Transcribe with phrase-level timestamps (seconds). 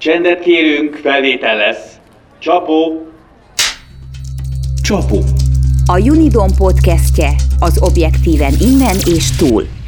[0.00, 1.98] Csendet kérünk, felvétel lesz.
[2.38, 3.06] Csapó!
[4.82, 5.18] Csapó.
[5.86, 9.79] A Unidom podcastje az objektíven innen és túl.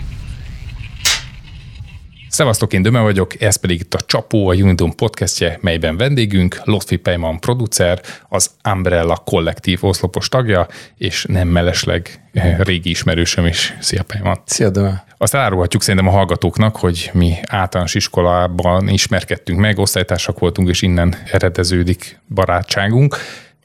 [2.32, 6.96] Szevasztok, én Döme vagyok, ez pedig itt a Csapó, a Unidom podcastje, melyben vendégünk Lotfi
[6.96, 13.76] Pejman producer, az Umbrella kollektív oszlopos tagja, és nem mellesleg eh, régi ismerősöm is.
[13.80, 14.42] Szia Pejman!
[14.44, 15.04] Szia, Döme.
[15.18, 21.14] Azt elárulhatjuk szerintem a hallgatóknak, hogy mi általános iskolában ismerkedtünk meg, osztálytársak voltunk, és innen
[21.32, 23.16] eredeződik barátságunk.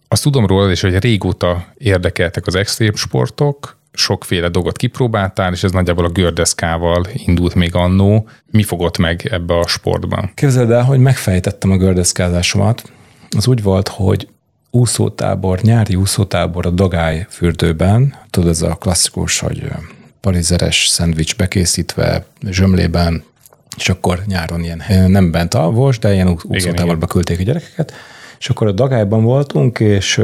[0.07, 5.71] Azt tudom róla és hogy régóta érdekeltek az extrém sportok, sokféle dolgot kipróbáltál, és ez
[5.71, 8.29] nagyjából a gördeszkával indult még annó.
[8.51, 10.31] Mi fogott meg ebbe a sportban?
[10.33, 12.91] Képzeld el, hogy megfejtettem a gördeszkázásomat.
[13.37, 14.27] Az úgy volt, hogy
[14.71, 19.63] úszótábor, nyári úszótábor a Dagály fürdőben, tudod, ez a klasszikus, hogy
[20.21, 23.23] parizeres szendvics bekészítve, zsömlében,
[23.77, 27.93] és akkor nyáron ilyen nem bent alvos, de ilyen úszótáborba küldték a gyerekeket,
[28.39, 30.21] és akkor a Dagályban voltunk, és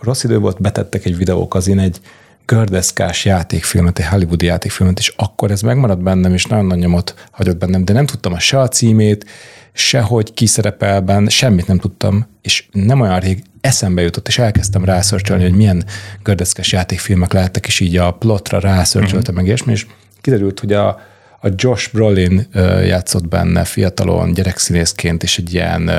[0.00, 2.00] rossz idő volt, betettek egy videókazin egy
[2.46, 7.58] gördeszkás játékfilmet, egy hollywoodi játékfilmet, és akkor ez megmaradt bennem, és nagyon nagy nyomot hagyott
[7.58, 9.26] bennem, de nem tudtam a se a címét,
[9.72, 15.42] sehogy kiszerepel benne, semmit nem tudtam, és nem olyan rég eszembe jutott, és elkezdtem rászörcsölni,
[15.42, 15.84] hogy milyen
[16.22, 19.86] gördeszkás játékfilmek lehettek, és így a plotra rászörcsöltem meg, és, és
[20.20, 21.00] kiderült, hogy a,
[21.44, 22.46] a Josh Brolin
[22.86, 25.90] játszott benne fiatalon gyerekszínészként, és egy ilyen,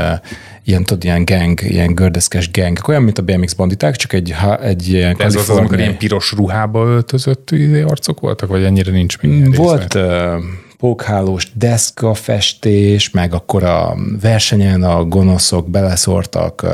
[0.64, 4.88] ilyen, tudod, ilyen gang, ilyen gördeszkes gang, olyan, mint a BMX banditák, csak egy, egy
[4.88, 9.52] ilyen Ez az, amikor ilyen piros ruhába öltözött izé arcok voltak, vagy ennyire nincs minden
[9.52, 10.04] Volt uh,
[10.78, 16.66] pókhálós deszkafestés, meg akkor a versenyen a gonoszok beleszórtak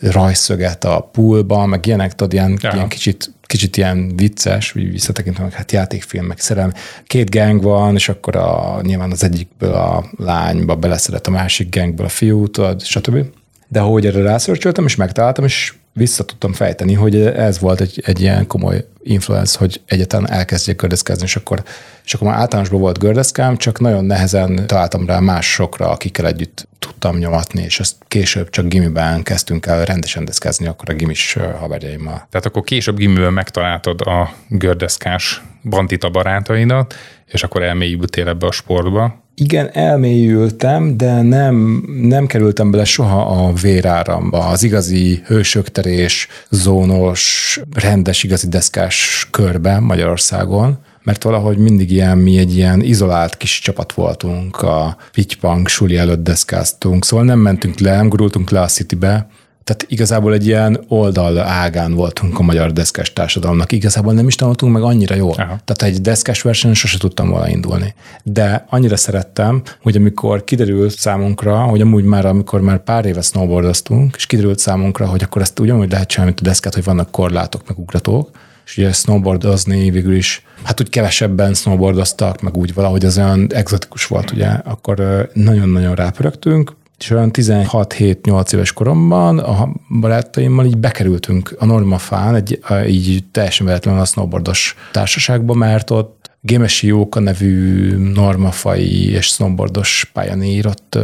[0.00, 5.72] rajszöget a poolba, meg ilyenek, tudod, ilyen, ilyen kicsit kicsit ilyen vicces, úgy visszatekintve, hát
[5.72, 6.72] játékfilm, meg szerelem.
[7.06, 12.06] Két gang van, és akkor a, nyilván az egyikből a lányba beleszeret a másik gangből
[12.06, 13.24] a fiú, tudod, stb.
[13.68, 18.20] De ahogy erre rászörcsöltem, és megtaláltam, és vissza tudtam fejteni, hogy ez volt egy, egy
[18.20, 21.62] ilyen komoly influence, hogy egyetlen elkezdjek gördeszkázni, és akkor,
[22.04, 27.16] és akkor már általánosban volt gördeszkám, csak nagyon nehezen találtam rá másokra, akikkel együtt tudtam
[27.16, 32.26] nyomatni, és ezt később csak gimiben kezdtünk el rendesen deszkázni, akkor a gimis haverjaimmal.
[32.30, 36.94] Tehát akkor később gimiben megtaláltad a gördeszkás bandita barátaidat,
[37.26, 39.23] és akkor elmélyültél ebbe a sportba.
[39.36, 48.22] Igen, elmélyültem, de nem, nem kerültem bele soha a véráramba, az igazi hősökterés, zónos, rendes,
[48.22, 54.62] igazi deszkás körbe Magyarországon mert valahogy mindig ilyen, mi egy ilyen izolált kis csapat voltunk,
[54.62, 59.28] a Pitypang suli előtt deszkáztunk, szóval nem mentünk le, nem gurultunk le a Citybe,
[59.64, 63.72] tehát igazából egy ilyen oldal ágán voltunk a magyar deszkás társadalomnak.
[63.72, 65.34] Igazából nem is tanultunk meg annyira jól.
[65.38, 65.58] Aha.
[65.64, 67.94] Tehát egy deszkás versenyen sose tudtam volna indulni.
[68.22, 74.14] De annyira szerettem, hogy amikor kiderült számunkra, hogy amúgy már, amikor már pár éve snowboardoztunk,
[74.16, 77.68] és kiderült számunkra, hogy akkor ezt ugyanúgy lehet csinálni, mint a deszkát, hogy vannak korlátok,
[77.68, 78.30] meg ugratók,
[78.66, 84.06] és ugye snowboardozni végül is, hát úgy kevesebben snowboardoztak, meg úgy valahogy az olyan exotikus
[84.06, 89.68] volt, ugye, akkor nagyon-nagyon rápörögtünk, és olyan 16-7-8 éves koromban a
[90.00, 96.86] barátaimmal így bekerültünk a Normafán, egy, így teljesen véletlenül a snowboardos társaságba, mert ott Gémesi
[96.86, 100.98] Jóka nevű normafai és snowboardos pályanér ott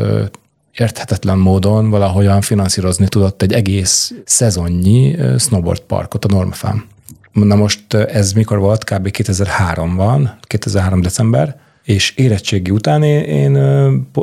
[0.72, 6.84] érthetetlen módon valahogyan finanszírozni tudott egy egész szezonnyi snowboard parkot a Normafán.
[7.32, 8.84] Na most ez mikor volt?
[8.84, 9.08] Kb.
[9.12, 13.56] 2003-ban, 2003 december, és érettségi után én, én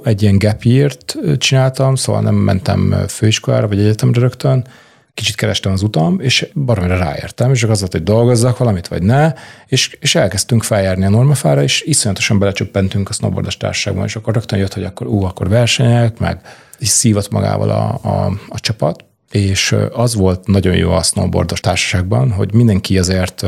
[0.03, 4.67] egy ilyen gap year-t csináltam, szóval nem mentem főiskolára vagy egyetemre rögtön,
[5.17, 9.33] kicsit kerestem az utam, és baromira ráértem, és az volt, hogy dolgozzak valamit, vagy ne,
[9.67, 14.59] és, és elkezdtünk feljárni a normafára, és iszonyatosan belecsöppentünk a snowboardos társaságban, és akkor rögtön
[14.59, 16.41] jött, hogy akkor ú, akkor versenyek, meg
[16.79, 22.31] és szívott magával a, a, a csapat, és az volt nagyon jó a snowboardos társaságban,
[22.31, 23.45] hogy mindenki azért,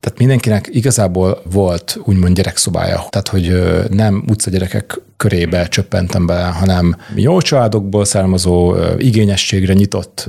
[0.00, 3.06] tehát mindenkinek igazából volt úgymond gyerekszobája.
[3.10, 10.28] Tehát, hogy nem utcagyerekek körébe csöppentem bele, hanem jó családokból származó, igényességre nyitott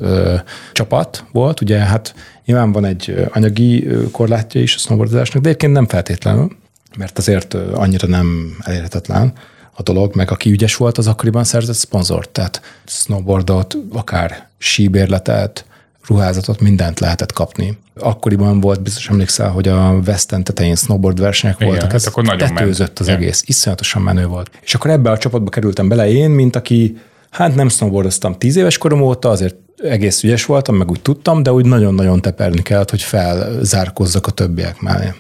[0.74, 1.62] csapat volt.
[1.62, 6.52] Ugye hát nyilván van egy anyagi korlátja is a snowboardozásnak, de egyébként nem feltétlenül,
[6.98, 9.34] mert azért annyira nem elérhetetlen
[9.74, 15.66] a dolog, meg aki ügyes volt, az akkoriban szerzett szponzort, tehát snowboardot, akár síbérletet,
[16.08, 17.78] ruházatot, mindent lehetett kapni.
[17.96, 22.24] Akkoriban volt, biztos emlékszel, hogy a West End tetején snowboard versenyek Igen, voltak, ez akkor
[22.24, 23.00] nagyon tetőzött ment.
[23.00, 24.52] az egész, iszonyatosan menő volt.
[24.62, 26.98] És akkor ebbe a csapatba kerültem bele én, mint aki,
[27.30, 31.52] hát nem snowboardoztam tíz éves korom óta, azért egész ügyes voltam, meg úgy tudtam, de
[31.52, 35.14] úgy nagyon-nagyon teperni kellett, hogy felzárkozzak a többiek mellé.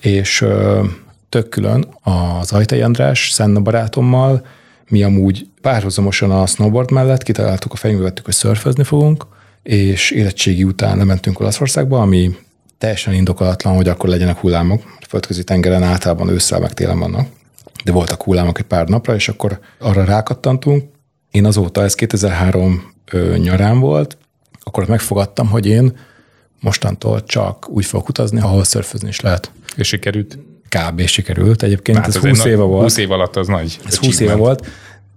[0.00, 0.44] És
[1.28, 4.46] tök külön az Ajtai András, Szenna barátommal,
[4.88, 9.26] mi amúgy párhuzamosan a snowboard mellett kitaláltuk a fejünkbe vettük, hogy szörfözni fogunk,
[9.62, 12.36] és érettségi után lementünk Olaszországba, ami
[12.78, 14.82] teljesen indokolatlan, hogy akkor legyenek hullámok.
[15.00, 17.28] A földközi tengeren általában ősszel meg télen vannak,
[17.84, 20.84] de voltak hullámok egy pár napra, és akkor arra rákattantunk.
[21.30, 24.16] Én azóta, ez 2003 ö, nyarán volt,
[24.60, 25.96] akkor megfogadtam, hogy én
[26.60, 29.50] mostantól csak úgy fogok utazni, ahol szörfözni is lehet.
[29.76, 30.38] És sikerült?
[30.68, 31.06] Kb.
[31.06, 31.62] sikerült.
[31.62, 32.82] Egyébként Hát ez ez 20 egy éve volt.
[32.82, 33.78] 20 év alatt az nagy.
[33.86, 34.66] Ez 20 éve volt.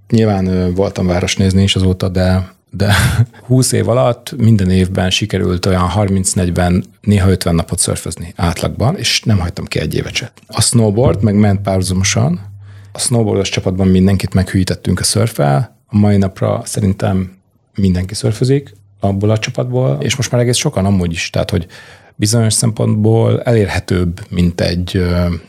[0.10, 2.94] Nyilván voltam városnézni is azóta, de, de
[3.48, 9.40] 20 év alatt minden évben sikerült olyan 30-40, néha 50 napot szörfözni átlagban, és nem
[9.40, 10.32] hagytam ki egy évet se.
[10.48, 12.50] A snowboard meg ment párhuzamosan.
[12.92, 15.78] A snowboardos csapatban mindenkit meghűítettünk a szörfel.
[15.88, 17.32] A mai napra szerintem
[17.76, 21.68] mindenki szörfözik abból a csapatból, és most már egész sokan amúgy is, tehát hogy
[22.16, 25.04] bizonyos szempontból elérhetőbb, mint egy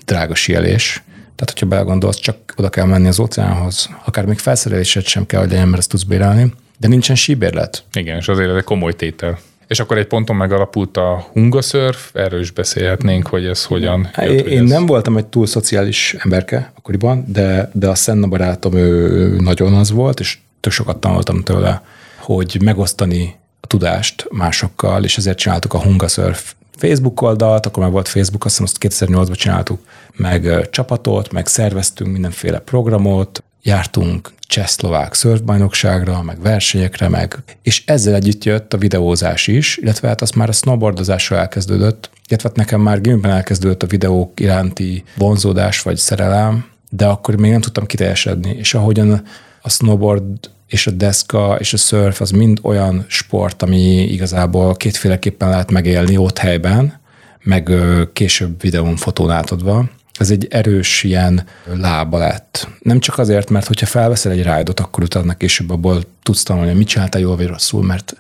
[0.05, 1.03] drága síelés.
[1.35, 3.89] Tehát, hogyha belegondolsz, csak oda kell menni az óceánhoz.
[4.05, 6.53] Akár még felszerelésed sem kell, hogy legyen, mert ezt tudsz bérelni.
[6.83, 7.85] De nincsen síbérlet.
[7.93, 9.39] Igen, és azért ez egy komoly tétel.
[9.67, 14.43] És akkor egy ponton megalapult a hungaszörf, erről is beszélhetnénk, hogy ez hogyan Én, jött,
[14.43, 14.69] hogy én ez...
[14.69, 19.91] nem voltam egy túl szociális emberke akkoriban, de, de a Szenna barátom ő nagyon az
[19.91, 21.83] volt, és tök sokat tanultam tőle,
[22.19, 28.09] hogy megosztani a tudást másokkal, és ezért csináltuk a Hungasurf Facebook oldalt, akkor már volt
[28.09, 29.81] Facebook, azt hiszem azt 2008-ban csináltuk,
[30.17, 38.45] meg csapatot, meg szerveztünk mindenféle programot, jártunk cseh-szlovák szörfbajnokságra, meg versenyekre, meg, és ezzel együtt
[38.45, 43.01] jött a videózás is, illetve hát az már a snowboardozással elkezdődött, illetve hát nekem már
[43.01, 48.75] gimben elkezdődött a videók iránti vonzódás vagy szerelem, de akkor még nem tudtam kiteljesedni, és
[48.75, 49.23] ahogyan
[49.63, 55.49] a snowboard és a deszka és a surf az mind olyan sport, ami igazából kétféleképpen
[55.49, 57.01] lehet megélni ott helyben,
[57.43, 57.71] meg
[58.13, 59.91] később videón, fotón átadva.
[60.19, 62.69] Ez egy erős ilyen lába lett.
[62.81, 66.79] Nem csak azért, mert hogyha felveszel egy rájdot, akkor utána később abból tudsz tanulni, hogy
[66.79, 68.17] mit csináltál jól vagy rosszul, mert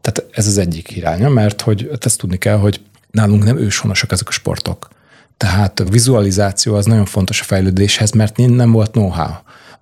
[0.00, 4.28] tehát ez az egyik iránya, mert hogy ezt tudni kell, hogy nálunk nem őshonosak ezek
[4.28, 4.88] a sportok.
[5.36, 9.32] Tehát a vizualizáció az nagyon fontos a fejlődéshez, mert nem volt know-how.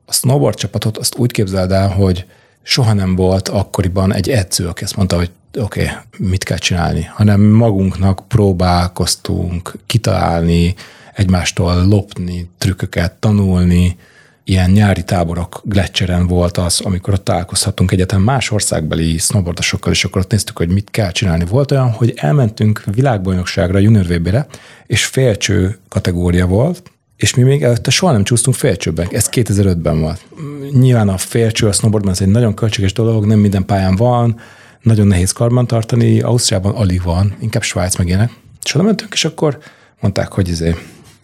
[0.04, 2.26] A snowboard csapatot azt úgy képzeld el, hogy
[2.62, 7.04] soha nem volt akkoriban egy edző, aki azt mondta, hogy oké, okay, mit kell csinálni,
[7.04, 10.74] hanem magunknak próbálkoztunk kitalálni,
[11.18, 13.96] egymástól lopni, trükköket tanulni,
[14.44, 20.20] ilyen nyári táborok Gletscheren volt az, amikor ott találkozhatunk egyetem más országbeli snowboardosokkal, és akkor
[20.20, 21.44] ott néztük, hogy mit kell csinálni.
[21.44, 24.46] Volt olyan, hogy elmentünk világbajnokságra, junior VB-re,
[24.86, 29.08] és félcső kategória volt, és mi még előtte soha nem csúsztunk félcsőben.
[29.10, 30.26] Ez 2005-ben volt.
[30.72, 34.40] Nyilván a félcső a snowboardban ez egy nagyon költséges dolog, nem minden pályán van,
[34.82, 38.30] nagyon nehéz karban tartani, Ausztriában alig van, inkább Svájc meg ilyenek.
[38.64, 39.58] És oda mentünk, és akkor
[40.00, 40.74] mondták, hogy izé,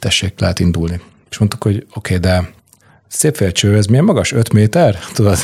[0.04, 1.00] tessék, lehet indulni.
[1.30, 2.52] És mondtuk, hogy oké, okay, de
[3.08, 4.32] szép félcső, ez milyen magas?
[4.32, 4.98] 5 méter?
[5.14, 5.38] Tudod?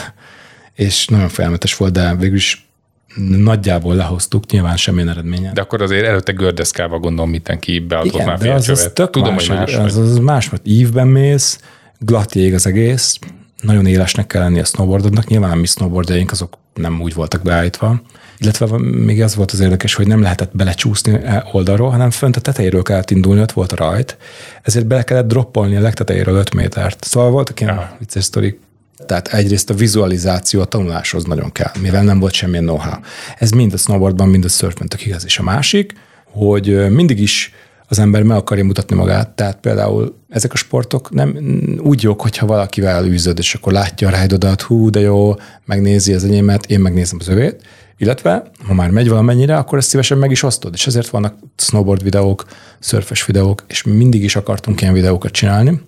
[0.75, 2.69] És nagyon felmetes volt, de végül is
[3.17, 5.53] nagyjából lehoztuk, nyilván semmilyen eredménye.
[5.53, 9.35] De akkor azért előtte gördeszkával gondolom mindenki beadott Igen, már de az, az tök Tudom,
[9.35, 9.75] más, hogy más.
[9.75, 11.61] az, az más, mert ívben mész,
[11.99, 13.19] glatt jég az egész,
[13.61, 18.01] nagyon élesnek kell lenni a snowboardodnak, nyilván a mi snowboardjaink azok nem úgy voltak beállítva,
[18.41, 22.41] illetve még az volt az érdekes, hogy nem lehetett belecsúszni e oldalról, hanem fönt a
[22.41, 24.17] tetejéről kellett indulni, ott volt a rajt,
[24.63, 27.05] ezért bele kellett droppolni a legtetejéről 5 métert.
[27.05, 27.97] Szóval voltak ilyen Aha.
[27.99, 28.61] vicces sztorik.
[29.07, 33.01] Tehát egyrészt a vizualizáció a tanuláshoz nagyon kell, mivel nem volt semmilyen know-how.
[33.39, 35.25] Ez mind a snowboardban, mind a surfben tök igaz.
[35.25, 35.93] És a másik,
[36.25, 37.53] hogy mindig is
[37.87, 41.39] az ember meg akarja mutatni magát, tehát például ezek a sportok nem
[41.83, 46.25] úgy jók, hogyha valakivel űzöd, és akkor látja a rájdodat, hú, de jó, megnézi az
[46.25, 47.63] enyémet, én megnézem az övét,
[48.01, 52.03] illetve ha már megy valamennyire, akkor ezt szívesen meg is osztod, és ezért vannak snowboard
[52.03, 52.45] videók,
[52.79, 55.81] szörfes videók, és mi mindig is akartunk ilyen videókat csinálni,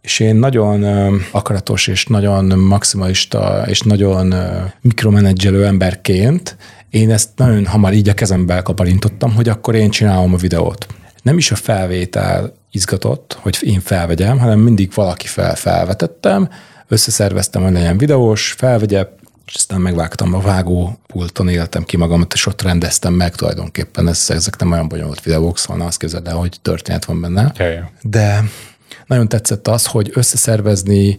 [0.00, 0.84] és én nagyon
[1.30, 4.34] akaratos és nagyon maximalista és nagyon
[4.80, 6.56] mikromenedzselő emberként
[6.92, 10.86] én ezt nagyon hamar így a kezembe kaparintottam, hogy akkor én csinálom a videót.
[11.22, 16.48] Nem is a felvétel izgatott, hogy én felvegyem, hanem mindig valaki fel felvetettem,
[16.88, 19.06] összeszerveztem, hogy legyen videós, felvegye,
[19.46, 24.08] és aztán megvágtam a vágó pulton, éltem ki magamat, és ott rendeztem meg tulajdonképpen.
[24.08, 27.52] Ez, ezek nem olyan bonyolult videók, szóval azt képzeld el, hogy történet van benne.
[28.02, 28.44] De
[29.06, 31.16] nagyon tetszett az, hogy összeszervezni,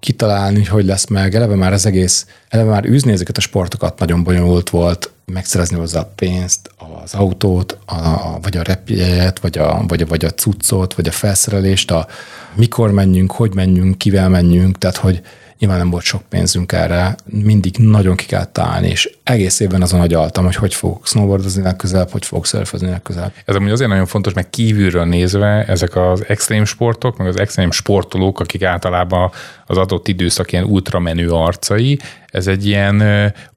[0.00, 3.98] kitalálni, hogy hogy lesz meg, eleve már az egész, eleve már űzni ezeket a sportokat
[3.98, 6.70] nagyon bonyolult volt, megszerezni hozzá a pénzt,
[7.02, 11.08] az autót, a, a, vagy a repjegyet, vagy a, vagy, a, vagy a cuccot, vagy
[11.08, 12.06] a felszerelést, a
[12.54, 15.22] mikor menjünk, hogy menjünk, kivel menjünk, tehát hogy
[15.62, 20.00] nyilván nem volt sok pénzünk erre, mindig nagyon ki kellett találni, és egész évben azon
[20.00, 23.32] agyaltam, hogy hogy fogok snowboardozni legközelebb, hogy fogok szörfözni legközelebb.
[23.44, 27.70] Ez amúgy azért nagyon fontos, meg kívülről nézve ezek az extrém sportok, meg az extrém
[27.70, 29.30] sportolók, akik általában
[29.72, 33.02] az adott időszak ilyen ultramenő arcai, ez egy ilyen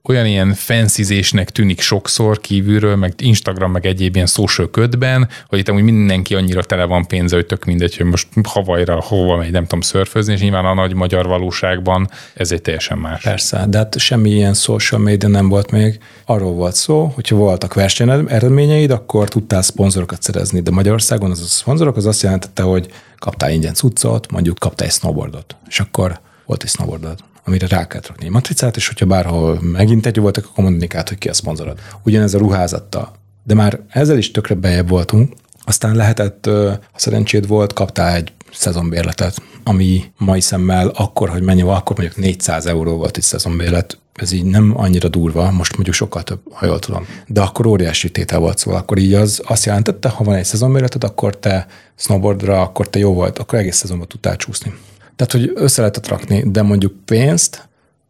[0.04, 5.70] olyan ilyen fenszizésnek tűnik sokszor kívülről, meg Instagram, meg egyéb ilyen social ködben, hogy itt
[5.70, 9.64] amúgy mindenki annyira tele van pénze, hogy tök mindegy, hogy most havajra hova megy, nem
[9.64, 13.24] tudom szörfözni, és nyilván a nagy magyar valóságban ez egy teljesen más.
[13.24, 16.00] Persze, de hát semmi ilyen social media nem volt még.
[16.26, 21.46] Arról volt szó, hogyha voltak verseny eredményeid, akkor tudtál szponzorokat szerezni, de Magyarországon az a
[21.46, 22.88] szponzorok az azt jelentette, hogy
[23.20, 28.08] kaptál ingyen cuccot, mondjuk kaptál egy snowboardot, és akkor volt egy snowboardod amire rá kellett
[28.08, 31.34] rakni egy matricát, és hogyha bárhol megint egy voltak, akkor mondani kellett, hogy ki a
[31.34, 31.80] szponzorod.
[32.04, 33.12] Ugyanez a ruházattal.
[33.44, 35.34] De már ezzel is tökre bejebb voltunk,
[35.66, 41.78] aztán lehetett, ha szerencséd volt, kaptál egy szezonbérletet, ami mai szemmel akkor, hogy mennyi volt,
[41.78, 46.24] akkor mondjuk 400 euró volt egy szezonbérlet, ez így nem annyira durva, most mondjuk sokkal
[46.24, 47.08] több, ha jól tudom.
[47.28, 51.04] De akkor óriási tétel volt, szóval akkor így az azt jelentette, ha van egy szezonbérleted,
[51.04, 54.74] akkor te snowboardra, akkor te jó volt, akkor egész szezonban tudtál csúszni.
[55.16, 57.68] Tehát, hogy össze lehetett rakni, de mondjuk pénzt,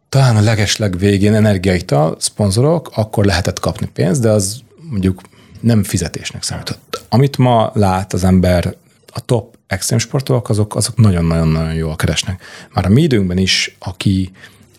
[0.08, 4.60] talán a legesleg végén energiaital, szponzorok, akkor lehetett kapni pénzt, de az
[4.90, 5.20] mondjuk
[5.60, 7.04] nem fizetésnek számított.
[7.08, 8.74] Amit ma lát az ember,
[9.12, 12.42] a top extrém sportolók, azok, azok nagyon-nagyon-nagyon jól keresnek.
[12.74, 14.32] Már a mi időnkben is, aki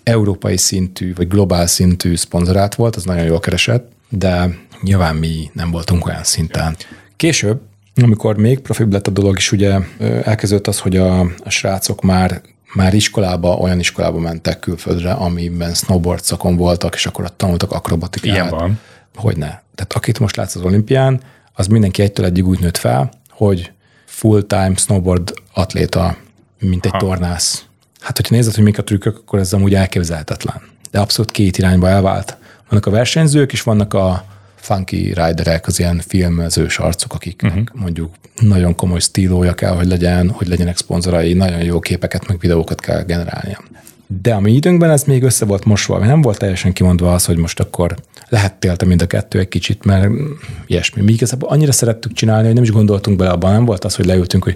[0.07, 5.71] európai szintű, vagy globál szintű szponzorát volt, az nagyon jól keresett, de nyilván mi nem
[5.71, 6.75] voltunk olyan szinten.
[7.15, 7.61] Később
[8.03, 9.79] amikor még profibb lett a dolog, is ugye
[10.23, 12.41] elkezdődött az, hogy a, a srácok már
[12.73, 18.35] már iskolába, olyan iskolába mentek külföldre, amiben snowboard szakon voltak, és akkor ott tanultak akrobatikát.
[18.35, 18.79] Ilyen van.
[19.15, 19.47] Hogy ne.
[19.47, 21.21] Tehát akit most látsz az olimpián,
[21.53, 23.71] az mindenki egytől egyig úgy nőtt fel, hogy
[24.05, 26.17] full-time snowboard atléta,
[26.59, 26.97] mint egy ha.
[26.97, 27.65] tornász.
[28.07, 30.61] Hát, hogyha nézed, hogy mik a trükkök, akkor ez amúgy elképzelhetetlen.
[30.91, 32.37] De abszolút két irányba elvált.
[32.69, 34.25] Vannak a versenyzők, és vannak a,
[34.67, 37.63] funky riderek, az ilyen filmezős arcok, akik uh-huh.
[37.73, 42.79] mondjuk nagyon komoly stílója kell, hogy legyen, hogy legyenek szponzorai, nagyon jó képeket, meg videókat
[42.79, 43.63] kell generálnia.
[44.21, 47.37] De a mi időnkben ez még össze volt mosva, nem volt teljesen kimondva az, hogy
[47.37, 47.95] most akkor
[48.29, 50.09] lehettél te mind a kettő egy kicsit, mert
[50.65, 51.01] ilyesmi.
[51.01, 54.05] Mi igazából annyira szerettük csinálni, hogy nem is gondoltunk bele abban, nem volt az, hogy
[54.05, 54.55] leültünk, hogy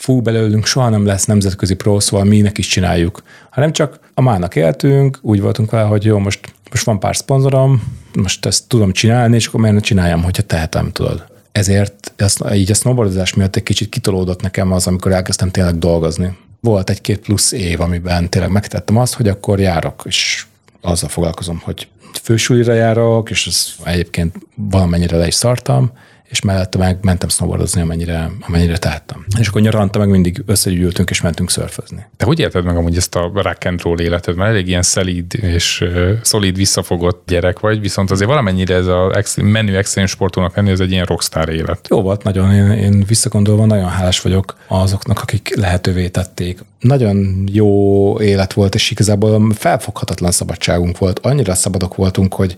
[0.00, 4.56] fú, belőlünk soha nem lesz nemzetközi pro, szóval minek is csináljuk, hanem csak a mának
[4.56, 7.82] éltünk, úgy voltunk vele, hogy jó, most, most van pár szponzorom,
[8.14, 11.24] most ezt tudom csinálni, és akkor miért ne csináljam, hogyha tehetem, tudod.
[11.52, 16.36] Ezért ezt, így a snowboardozás miatt egy kicsit kitolódott nekem az, amikor elkezdtem tényleg dolgozni.
[16.60, 20.44] Volt egy-két plusz év, amiben tényleg megtettem azt, hogy akkor járok, és
[20.80, 21.88] azzal foglalkozom, hogy
[22.22, 25.92] fősulira járok, és ez egyébként valamennyire le is szartam,
[26.30, 29.26] és mellette meg mentem snowboardozni, amennyire, amennyire tehettem.
[29.38, 32.06] És akkor nyaranta meg mindig összegyűltünk és mentünk szörfözni.
[32.16, 34.36] Te hogy érted meg amúgy ezt a rock and roll életet?
[34.36, 39.22] Mert elég ilyen szelíd és uh, szolid visszafogott gyerek vagy, viszont azért valamennyire ez a
[39.36, 41.86] menő extrém sportolnak lenni, ez egy ilyen rockstar élet.
[41.88, 46.58] Jó volt nagyon, én, én visszagondolva nagyon hálás vagyok azoknak, akik lehetővé tették.
[46.80, 51.18] Nagyon jó élet volt, és igazából felfoghatatlan szabadságunk volt.
[51.18, 52.54] Annyira szabadok voltunk, hogy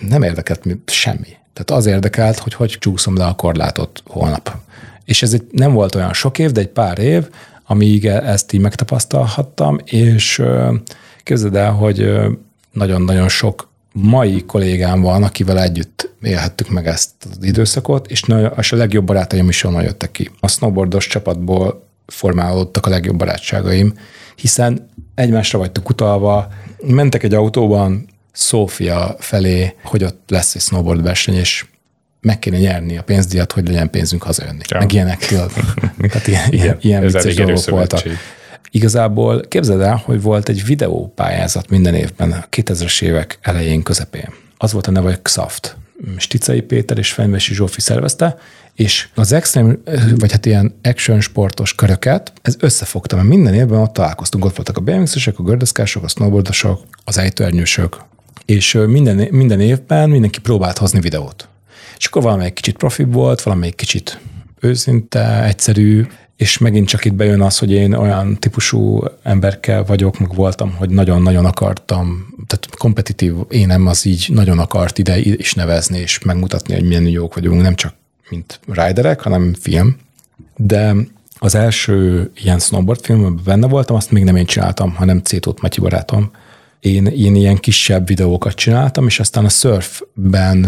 [0.00, 4.56] nem érdekelt semmi tehát az érdekelt, hogy hogy csúszom le a korlátot holnap.
[5.04, 7.28] És ez egy, nem volt olyan sok év, de egy pár év,
[7.66, 10.42] amíg e- ezt így megtapasztalhattam, és
[11.22, 12.12] képzeld el, hogy
[12.72, 18.22] nagyon-nagyon sok mai kollégám van, akivel együtt élhettük meg ezt az időszakot, és,
[18.56, 20.30] és a legjobb barátaim is onnan jöttek ki.
[20.40, 23.94] A snowboardos csapatból formálódtak a legjobb barátságaim,
[24.36, 26.48] hiszen egymásra vagytok utalva,
[26.86, 31.64] mentek egy autóban, Szófia felé, hogy ott lesz egy snowboard verseny, és
[32.20, 34.62] meg kéne nyerni a pénzdíjat, hogy legyen pénzünk hazajönni.
[34.68, 34.78] Ja.
[34.78, 35.50] Meg ilyenektől.
[36.10, 38.02] Tehát ilyen, ilyen, ilyen vicces dolgok voltak.
[38.70, 44.28] Igazából képzeld el, hogy volt egy videópályázat minden évben, a 2000-es évek elején, közepén.
[44.56, 45.76] Az volt a neve, hogy XAFT.
[46.16, 48.36] Sticai Péter és Fenyvesi Zsófi szervezte,
[48.74, 49.82] és az extrém,
[50.16, 54.76] vagy hát ilyen action sportos köröket, ez összefogta, mert minden évben ott találkoztunk, ott voltak
[54.76, 57.96] a BMX-esek, a gördeszkások, a snowboardosok, az ejtőernyősök,
[58.44, 61.48] és minden, minden évben mindenki próbált hozni videót.
[61.98, 64.20] És akkor valamelyik kicsit profi volt, valamelyik kicsit
[64.60, 70.34] őszinte, egyszerű, és megint csak itt bejön az, hogy én olyan típusú emberkel vagyok, meg
[70.34, 76.18] voltam, hogy nagyon-nagyon akartam, tehát kompetitív énem az így nagyon akart ide is nevezni, és
[76.18, 77.94] megmutatni, hogy milyen jók vagyunk, nem csak
[78.30, 79.96] mint riderek, hanem film.
[80.56, 80.94] De
[81.38, 85.80] az első ilyen snowboard filmben benne voltam, azt még nem én csináltam, hanem Cétót Matyi
[85.80, 86.30] barátom,
[86.84, 90.66] én, én ilyen kisebb videókat csináltam, és aztán a surfben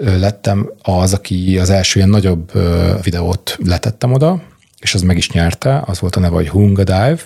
[0.00, 2.52] lettem az, aki az első ilyen nagyobb
[3.02, 4.42] videót letettem oda,
[4.78, 7.18] és az meg is nyerte, az volt a neve, hogy Hunga Dive,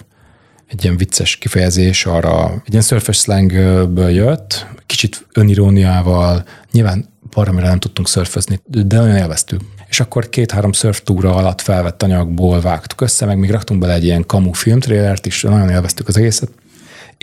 [0.67, 7.79] egy ilyen vicces kifejezés arra, egy ilyen surfers slangből jött, kicsit öniróniával, nyilván valamire nem
[7.79, 9.61] tudtunk szörfözni, de nagyon élveztük.
[9.89, 14.05] És akkor két-három surf túra alatt felvett anyagból vágtuk össze, meg még raktunk bele egy
[14.05, 16.51] ilyen kamu filmtrélert is, nagyon élveztük az egészet,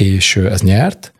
[0.01, 1.13] és ez nyert,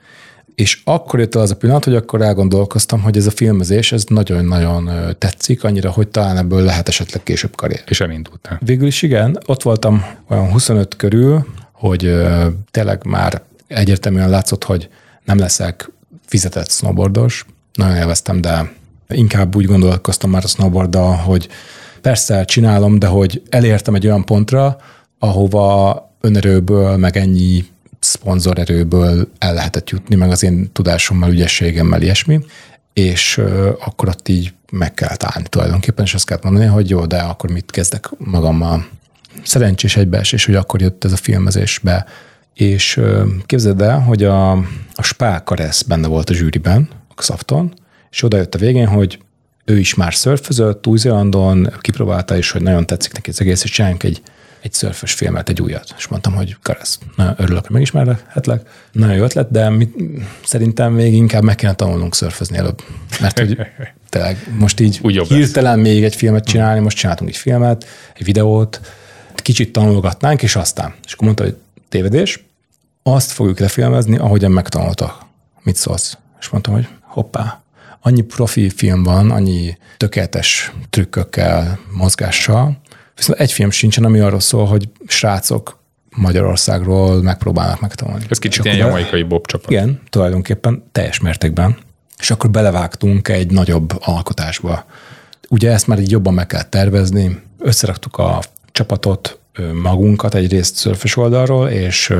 [0.56, 4.04] és akkor jött el az a pillanat, hogy akkor elgondolkoztam, hogy ez a filmezés, ez
[4.08, 7.84] nagyon-nagyon tetszik, annyira, hogy talán ebből lehet esetleg később karrier.
[7.88, 8.60] És elindultál.
[8.66, 12.14] Végül is igen, ott voltam olyan 25 körül, hogy
[12.72, 14.90] tényleg már egyértelműen látszott, hogy
[15.26, 15.92] nem leszek
[16.26, 17.46] fizetett snowboardos.
[17.74, 18.72] Nagyon élveztem, de
[19.10, 21.48] inkább úgy gondolkoztam már a snowboarddal, hogy
[22.02, 24.78] persze csinálom, de hogy elértem egy olyan pontra,
[25.20, 27.66] ahova önerőből, meg ennyi
[28.12, 32.40] szponzorerőből el lehetett jutni, meg az én tudásommal, ügyességemmel, ilyesmi,
[32.94, 33.42] és
[33.86, 37.52] akkor ott így meg kell állni tulajdonképpen, és azt kell mondani, hogy jó, de akkor
[37.52, 38.88] mit kezdek magammal.
[39.44, 42.06] Szerencsés egybeesés, hogy akkor jött ez a filmezésbe,
[42.54, 43.00] és
[43.46, 44.52] képzeld el, hogy a,
[44.94, 47.74] a Spál Karesz benne volt a zsűriben, a Xafton,
[48.12, 49.20] és oda jött a végén, hogy
[49.66, 54.04] ő is már szörfözött Új-Zélandon, kipróbálta is, hogy nagyon tetszik neki az egész, és csináljunk
[54.04, 54.22] egy
[54.62, 55.94] egy szörfös filmet, egy újat.
[55.98, 58.70] És mondtam, hogy Karesz, nagyon örülök, hogy megismerhetlek.
[58.92, 59.96] Nagyon jó ötlet, de mit,
[60.46, 62.84] szerintem még inkább meg kéne tanulnunk szörfözni előbb.
[63.20, 63.58] Mert hogy
[64.10, 65.88] tényleg most így Úgy hirtelen lesz.
[65.88, 68.82] még egy filmet csinálni, most csináltunk egy filmet, egy videót,
[69.36, 70.94] kicsit tanulgatnánk, és aztán.
[71.06, 71.56] És akkor mondta, hogy
[71.90, 72.44] tévedés,
[73.04, 75.26] azt fogjuk lefilmezni, ahogyan megtanultak.
[75.64, 76.18] Mit szólsz?
[76.40, 77.62] És mondtam, hogy hoppá,
[78.02, 82.81] annyi profi film van, annyi tökéletes trükkökkel, mozgással,
[83.16, 85.80] Viszont egy film sincsen, ami arról szól, hogy srácok
[86.16, 88.26] Magyarországról megpróbálnak megtanulni.
[88.30, 89.72] Ez kicsit ilyen jamaikai bob csapat.
[89.72, 91.78] Igen, tulajdonképpen teljes mértékben.
[92.20, 94.86] És akkor belevágtunk egy nagyobb alkotásba.
[95.50, 97.42] Ugye ezt már így jobban meg kell tervezni.
[97.60, 98.40] Összeraktuk a
[98.72, 99.40] csapatot,
[99.82, 102.14] magunkat egyrészt szörfös oldalról, és,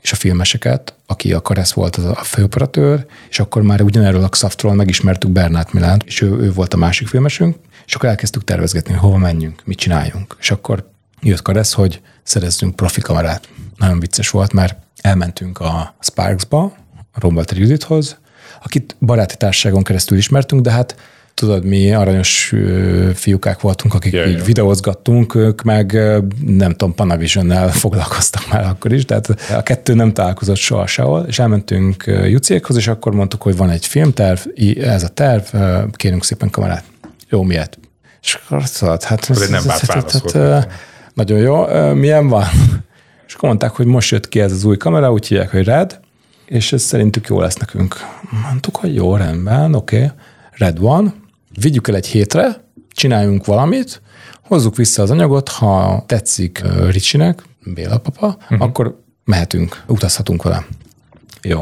[0.00, 4.28] és a filmeseket, aki a Karesz volt az a főoperatőr, és akkor már ugyanerről a
[4.28, 7.56] Xaftról megismertük Bernát Milánt, és ő, ő volt a másik filmesünk,
[7.92, 10.36] és akkor elkezdtük tervezgetni, hogy hova menjünk, mit csináljunk.
[10.40, 10.88] És akkor
[11.20, 13.48] jött Karesz, hogy szerezzünk profi kamerát.
[13.76, 16.62] Nagyon vicces volt, mert elmentünk a Sparksba,
[17.12, 18.18] a Rombalter Judithoz,
[18.62, 20.96] akit baráti társaságon keresztül ismertünk, de hát
[21.34, 22.54] tudod, mi aranyos
[23.14, 24.46] fiúkák voltunk, akik yeah, így yeah.
[24.46, 25.92] videózgattunk, ők meg
[26.46, 31.38] nem tudom, Panavision-nel foglalkoztak már akkor is, tehát a kettő nem találkozott soha sehol, és
[31.38, 34.40] elmentünk Juciékhoz, és akkor mondtuk, hogy van egy filmterv,
[34.80, 35.42] ez a terv,
[35.92, 36.84] kérünk szépen kamerát.
[37.32, 37.78] Jó, miért?
[38.22, 39.30] És akkor szólt, hát...
[39.30, 40.68] Ez, nem várt hát, hát,
[41.14, 42.44] Nagyon jó, milyen van?
[43.26, 46.00] És akkor mondták, hogy most jött ki ez az új kamera, úgy hívják, hogy Red,
[46.46, 47.96] és ez szerintük jó lesz nekünk.
[48.42, 49.96] Mondtuk, hogy jó, rendben, oké.
[49.96, 50.10] Okay.
[50.50, 51.28] Red van,
[51.60, 54.02] vigyük el egy hétre, csináljunk valamit,
[54.42, 58.60] hozzuk vissza az anyagot, ha tetszik Ricsinek, Béla papa, uh-huh.
[58.60, 60.66] akkor mehetünk, utazhatunk vele.
[61.42, 61.58] Jó.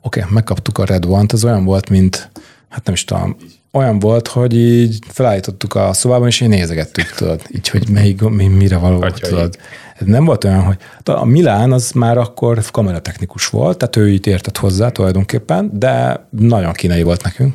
[0.00, 2.30] Oké, okay, megkaptuk a Red One-t, ez olyan volt, mint,
[2.68, 3.36] hát nem is tudom,
[3.72, 8.46] olyan volt, hogy így felállítottuk a szobában, és én nézegettük, tudod, így, hogy melyik, mi,
[8.46, 9.30] mire való, Atyai.
[9.30, 9.58] tudod.
[9.98, 14.26] Ez nem volt olyan, hogy a Milán az már akkor kameratechnikus volt, tehát ő itt
[14.26, 17.54] értett hozzá tulajdonképpen, de nagyon kínai volt nekünk.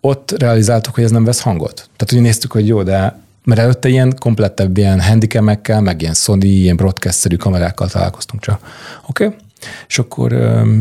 [0.00, 1.74] Ott realizáltuk, hogy ez nem vesz hangot.
[1.96, 6.42] Tehát úgy néztük, hogy jó, de mert előtte ilyen komplettebb ilyen handicamekkel, meg ilyen Sony,
[6.42, 8.60] ilyen broadcast-szerű kamerákkal találkoztunk csak.
[9.08, 9.24] Oké?
[9.24, 9.36] Okay?
[9.88, 10.32] És akkor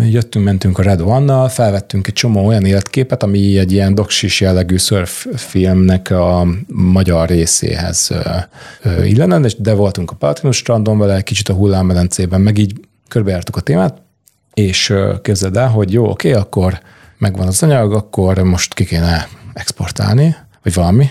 [0.09, 4.75] jöttünk, mentünk a Red One-nal, felvettünk egy csomó olyan életképet, ami egy ilyen doksis jellegű
[5.35, 8.11] filmnek a magyar részéhez
[9.03, 12.73] illene, de voltunk a Palatinus strandon vele, kicsit a hullámmedencében, meg így
[13.07, 14.01] körbejártuk a témát,
[14.53, 16.79] és képzeld el, hogy jó, oké, akkor
[17.17, 21.09] megvan az anyag, akkor most ki kéne exportálni, vagy valami,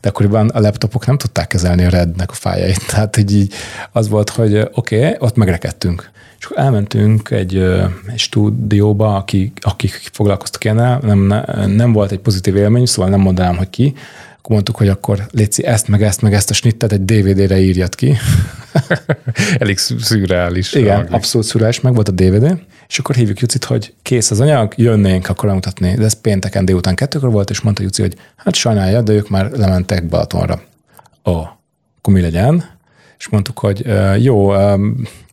[0.00, 3.52] de akkoriban a laptopok nem tudták kezelni a Rednek a fájait, tehát így
[3.92, 6.10] az volt, hogy oké, okay, ott megrekedtünk.
[6.38, 7.56] És akkor elmentünk egy,
[8.06, 13.56] egy stúdióba, akik, akik foglalkoztak ilyen, nem, nem volt egy pozitív élmény, szóval nem mondanám,
[13.56, 13.94] hogy ki,
[14.46, 17.94] akkor mondtuk, hogy akkor létszi ezt, meg ezt, meg ezt a snittet egy DVD-re írjat
[17.94, 18.16] ki.
[19.58, 20.72] Elég szürreális.
[20.72, 21.14] Igen, valami.
[21.14, 25.28] abszolút szürreális, meg volt a DVD, és akkor hívjuk Jucit, hogy kész az anyag, jönnénk
[25.28, 25.94] akkor mutatni.
[25.94, 29.50] De ez pénteken délután kettőkor volt, és mondta Juci, hogy hát sajnálja, de ők már
[29.50, 30.62] lementek Balatonra.
[31.24, 31.32] Ó,
[31.98, 32.75] akkor mi legyen?
[33.18, 33.84] És mondtuk, hogy
[34.18, 34.52] jó,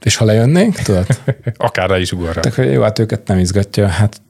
[0.03, 1.05] és ha lejönnénk, tudod?
[1.57, 2.41] Akár le is ugorra.
[2.41, 4.21] Tehát, hogy jó, hát őket nem izgatja, hát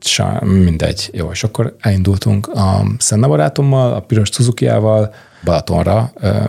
[0.42, 1.10] mindegy.
[1.14, 5.14] Jó, és akkor elindultunk a Szenna barátommal, a piros Suzuki-ával,
[5.44, 6.00] Balatonra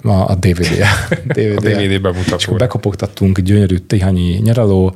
[0.03, 0.85] a DVD,
[1.25, 2.37] DVD, a DVD bemutatóra.
[2.37, 4.95] És akkor bekopogtattunk gyönyörű tihanyi nyaraló,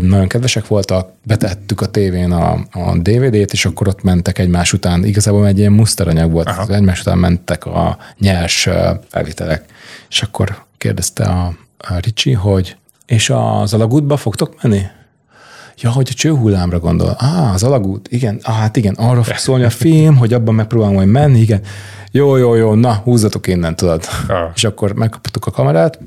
[0.00, 5.04] nagyon kedvesek voltak, betettük a tévén a, a DVD-t, és akkor ott mentek egymás után.
[5.04, 6.74] Igazából egy ilyen muszteranyag volt, Aha.
[6.74, 8.68] egymás után mentek a nyers
[9.08, 9.64] felvételek.
[10.08, 14.80] És akkor kérdezte a, a Ricsi, hogy És az alagútba fogtok menni?
[15.78, 17.16] Ja, hogy a csőhullámra gondol.
[17.18, 20.94] Á, az alagút, igen, ah, hát igen, arra fog szólni a film, hogy abban megpróbálom
[20.94, 21.60] majd menni, igen.
[22.10, 24.04] Jó, jó, jó, na, húzzatok innen, tudod.
[24.28, 24.50] Ah.
[24.54, 25.98] És akkor megkaptuk a kamerát,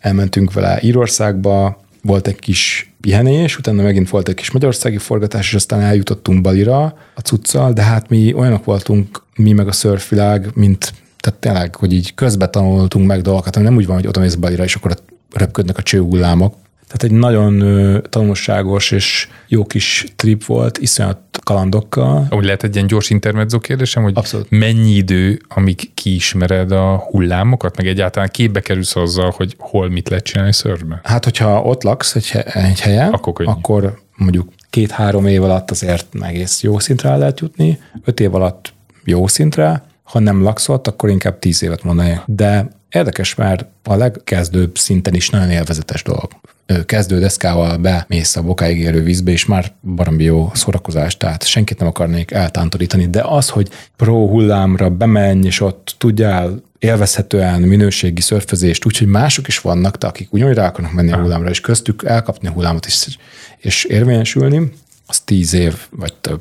[0.00, 5.54] elmentünk vele Írországba, volt egy kis pihenés, utána megint volt egy kis magyarországi forgatás, és
[5.54, 6.82] aztán eljutottunk Balira
[7.14, 10.92] a cuccal, de hát mi olyanok voltunk, mi meg a szörfvilág, mint
[11.26, 14.34] tehát tényleg, hogy így közbe tanultunk meg dolgokat, ami nem úgy van, hogy oda mész
[14.34, 14.96] Balira, és akkor
[15.34, 16.54] röpködnek a csőhullámok.
[16.86, 17.62] Tehát egy nagyon
[18.08, 22.26] tanulságos és jó kis trip volt, iszonyat kalandokkal.
[22.30, 24.46] Ahogy lehet egy ilyen gyors intermezzo kérdésem, hogy Abszolút.
[24.50, 30.24] mennyi idő, amíg kiismered a hullámokat, meg egyáltalán képbe kerülsz azzal, hogy hol mit lehet
[30.24, 31.00] csinálni szörfben?
[31.02, 33.50] Hát, hogyha ott laksz egy, egy helyen, Akkor könnyű.
[33.50, 38.72] akkor mondjuk két-három év alatt azért egész jó szintre el lehet jutni, öt év alatt
[39.04, 42.20] jó szintre, ha nem laksz ott, akkor inkább tíz évet mondanék.
[42.26, 46.28] De érdekes, mert a legkezdőbb szinten is nagyon élvezetes dolog.
[46.66, 51.88] Ö, Kezdődeszkával bemész a bokáig érő vízbe, és már baromi jó szórakozás, tehát senkit nem
[51.88, 59.06] akarnék eltántorítani, de az, hogy pro hullámra bemenj, és ott tudjál élvezhetően minőségi szörfözést, úgyhogy
[59.06, 62.50] mások is vannak, de akik ugyanúgy rá akarnak menni a hullámra, és köztük elkapni a
[62.50, 63.16] hullámot és,
[63.58, 64.72] és érvényesülni,
[65.06, 66.40] az tíz év vagy több.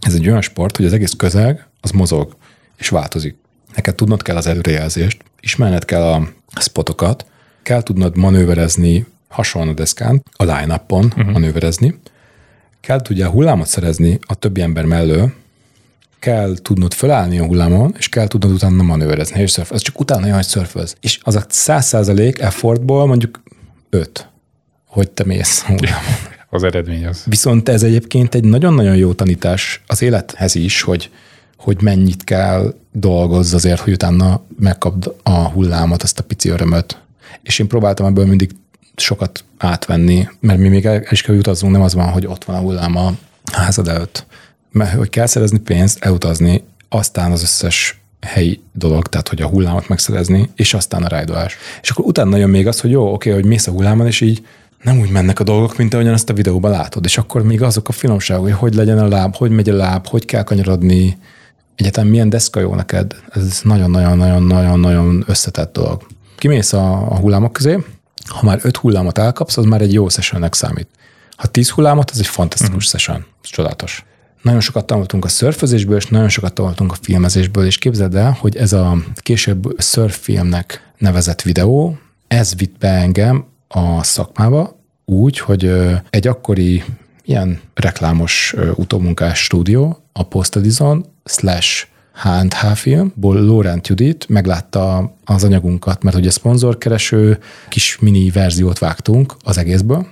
[0.00, 2.36] Ez egy olyan sport, hogy az egész közeg az mozog
[2.80, 3.36] és változik.
[3.74, 6.28] Neked tudnod kell az előrejelzést, ismerned kell a
[6.60, 7.26] spotokat,
[7.62, 11.30] kell tudnod manőverezni hasonló deszkán, a line-upon uh-huh.
[11.30, 12.00] manőverezni,
[12.80, 15.32] kell tudjál hullámot szerezni a többi ember mellől,
[16.18, 19.72] kell tudnod fölállni a hullámon, és kell tudnod utána manőverezni, és szörf.
[19.72, 20.96] Ez csak utána jön, hogy szörföz.
[21.00, 23.42] És az a 100% effortból mondjuk
[23.90, 24.28] 5,
[24.84, 26.14] hogy te mész hullámon.
[26.52, 27.22] Az eredmény az.
[27.26, 31.10] Viszont ez egyébként egy nagyon-nagyon jó tanítás az élethez is, hogy,
[31.60, 36.98] hogy mennyit kell dolgozz azért, hogy utána megkapd a hullámot, azt a pici örömöt.
[37.42, 38.50] És én próbáltam ebből mindig
[38.96, 42.56] sokat átvenni, mert mi még el is kell utaznunk, nem az van, hogy ott van
[42.56, 43.12] a hullám a
[43.52, 44.26] házad előtt.
[44.72, 49.88] Mert hogy kell szerezni pénzt, elutazni, aztán az összes helyi dolog, tehát hogy a hullámot
[49.88, 51.56] megszerezni, és aztán a rájdolás.
[51.82, 54.46] És akkor utána jön még az, hogy jó, oké, hogy mész a hullámon, és így
[54.82, 57.04] nem úgy mennek a dolgok, mint ahogyan azt a videóban látod.
[57.04, 60.06] És akkor még azok a finomságok, hogy hogy legyen a láb, hogy megy a láb,
[60.06, 61.18] hogy kell kanyarodni,
[61.80, 63.14] egyáltalán milyen deszka jó neked.
[63.30, 66.06] Ez nagyon-nagyon-nagyon-nagyon-nagyon összetett dolog.
[66.36, 67.84] Kimész a, a hullámok közé,
[68.26, 70.88] ha már öt hullámot elkapsz, az már egy jó sessionnek számít.
[71.36, 73.00] Ha tíz hullámot, az egy fantasztikus uh-huh.
[73.00, 73.24] session.
[73.42, 74.04] Ez csodálatos.
[74.42, 78.56] Nagyon sokat tanultunk a szörfözésből, és nagyon sokat tanultunk a filmezésből, és képzeld el, hogy
[78.56, 85.72] ez a később szörffilmnek nevezett videó, ez vitt be engem a szakmába úgy, hogy
[86.10, 86.84] egy akkori
[87.22, 96.16] ilyen reklámos utómunkás stúdió, a Postadizon slash H&H filmból Laurent Judit meglátta az anyagunkat, mert
[96.16, 100.06] ugye szponzorkereső kis mini verziót vágtunk az egészből,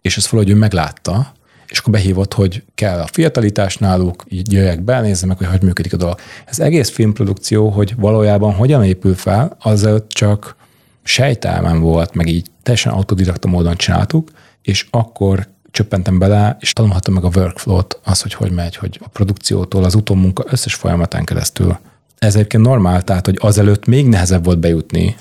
[0.00, 1.32] és ezt valahogy ő meglátta,
[1.66, 5.62] és akkor behívott, hogy kell a fiatalitás náluk, így jöjjek be, nézzem meg, hogy hogy
[5.62, 6.18] működik a dolog.
[6.44, 10.56] Ez egész filmprodukció, hogy valójában hogyan épül fel, azelőtt csak
[11.02, 14.30] sejtelmem volt, meg így teljesen autodidakta módon csináltuk,
[14.62, 19.08] és akkor csöppentem bele, és tanulhattam meg a workflow-t, az, hogy hogy megy, hogy a
[19.08, 21.78] produkciótól az utómunka összes folyamatán keresztül.
[22.18, 25.16] Ez egyébként normál, tehát, hogy azelőtt még nehezebb volt bejutni,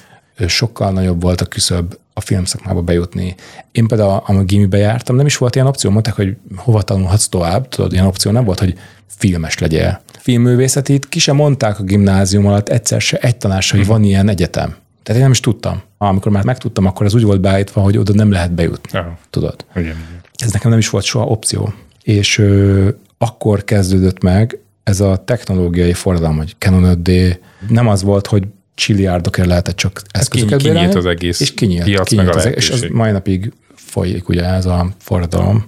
[0.47, 3.35] sokkal nagyobb volt a küszöb a filmszakmába bejutni.
[3.71, 7.67] Én például, amíg gimibe jártam, nem is volt ilyen opció, mondták, hogy hova tanulhatsz tovább,
[7.67, 10.01] tudod, ilyen opció nem volt, hogy filmes legyél.
[10.19, 14.29] Filmművészetét ki sem mondták a gimnázium alatt egyszer se egy tanár se, hogy van ilyen
[14.29, 14.75] egyetem.
[15.03, 15.81] Tehát én nem is tudtam.
[15.97, 18.89] Amikor már megtudtam, akkor ez úgy volt beállítva, hogy oda nem lehet bejutni.
[18.93, 19.17] Ja.
[19.29, 19.65] Tudod?
[19.75, 19.95] Igen.
[20.35, 21.73] Ez nekem nem is volt soha opció.
[22.03, 28.27] És ö, akkor kezdődött meg ez a technológiai forradalom, hogy Canon 5D nem az volt,
[28.27, 28.43] hogy
[28.75, 32.45] csilliárdokért lehetett csak eszközöket kinyílt bérelni, az egész és kinyílt, piac, kinyílt meg a az,
[32.45, 35.65] egész, és az mai napig folyik ugye ez a forradalom.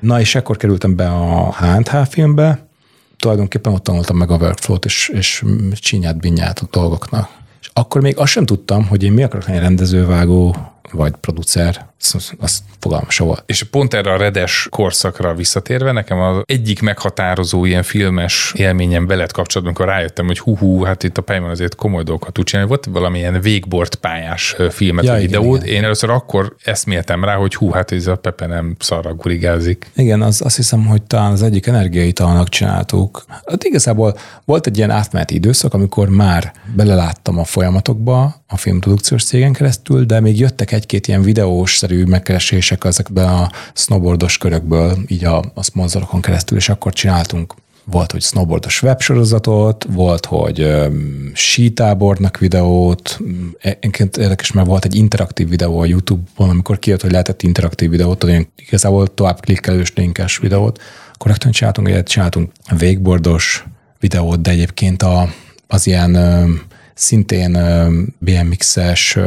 [0.00, 2.68] Na és ekkor kerültem be a H&H filmbe,
[3.16, 7.30] tulajdonképpen ott tanultam meg a workflow-t, és, és csinyát, binyát a dolgoknak.
[7.60, 10.56] És akkor még azt sem tudtam, hogy én mi akarok lenni rendezővágó,
[10.92, 13.42] vagy producer, azt, azt fogalmam se volt.
[13.46, 19.32] És pont erre a redes korszakra visszatérve, nekem az egyik meghatározó ilyen filmes élményem veled
[19.32, 22.68] kapcsolatban, amikor rájöttem, hogy hú, hát itt a Pejman azért komoly dolgokat tud csinálni.
[22.68, 25.62] Volt valamilyen végboard pályás filmet, Ja, vagy igen, videót.
[25.62, 25.74] igen.
[25.74, 29.90] Én először akkor eszméltem rá, hogy hú, hát ez a Pepe nem szarra gurigázik.
[29.96, 33.24] Igen, az, azt hiszem, hogy talán az egyik energiaitalnak csináltuk.
[33.28, 39.52] Hát igazából volt egy ilyen átmeneti időszak, amikor már beleláttam a folyamatokba a filmprodukciós cégen
[39.52, 45.62] keresztül, de még jöttek egy-két ilyen videós-szerű megkeresések ezekben a snowboardos körökből, így a, a
[45.62, 47.54] szponzorokon keresztül, és akkor csináltunk.
[47.86, 53.18] Volt, hogy snowboardos websorozatot, volt, hogy um, sítábornak videót,
[53.60, 58.24] Egyébként érdekes, mert volt egy interaktív videó a YouTube-on, amikor kijött, hogy lehetett interaktív videót,
[58.24, 60.80] olyan igazából tovább klikkelős linkes videót,
[61.12, 63.64] akkor rögtön csináltunk egyet, csináltunk végbordos
[64.00, 65.28] videót, de egyébként a,
[65.66, 66.18] az ilyen
[66.94, 67.58] szintén
[68.18, 69.18] BMX-es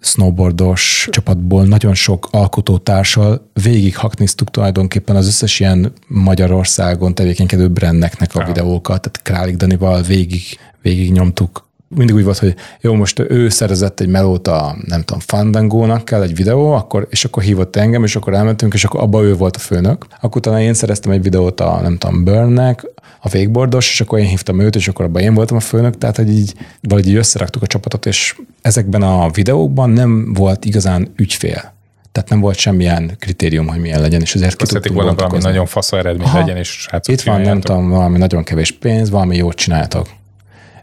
[0.00, 8.44] snowboardos csapatból nagyon sok alkotótársal végig hakniztuk tulajdonképpen az összes ilyen Magyarországon tevékenykedő brandeknek a
[8.44, 10.42] videókat, tehát Králik Danival végig,
[10.82, 15.20] végig nyomtuk mindig úgy volt, hogy jó, most ő szerezett egy melót a, nem tudom,
[15.20, 19.24] Fandangónak kell egy videó, akkor, és akkor hívott engem, és akkor elmentünk, és akkor abban
[19.24, 20.06] ő volt a főnök.
[20.20, 22.84] Akkor utána én szereztem egy videót a, nem tudom, Burnnek,
[23.20, 26.16] a végbordos, és akkor én hívtam őt, és akkor abban én voltam a főnök, tehát
[26.16, 31.76] hogy így valahogy így összeraktuk a csapatot, és ezekben a videókban nem volt igazán ügyfél.
[32.12, 35.66] Tehát nem volt semmilyen kritérium, hogy milyen legyen, és ezért ki tudtuk volna valami nagyon
[35.66, 39.36] fasz eredmény Aha, legyen, és srácok Itt van, nem tudom, valami nagyon kevés pénz, valami
[39.36, 40.08] jót csináltok.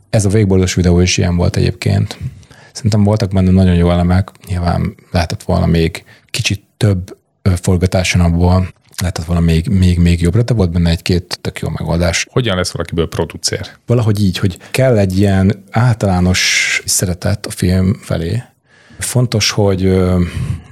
[0.09, 2.17] Ez a végbordos videó is ilyen volt egyébként.
[2.71, 7.17] Szerintem voltak benne nagyon jó elemek, nyilván lehetett volna még kicsit több
[7.61, 12.27] forgatáson abból, lehetett volna még, még, még jobbra, de volt benne egy-két tök jó megoldás.
[12.31, 13.67] Hogyan lesz valakiből producer?
[13.85, 18.43] Valahogy így, hogy kell egy ilyen általános szeretet a film felé.
[18.99, 20.03] Fontos, hogy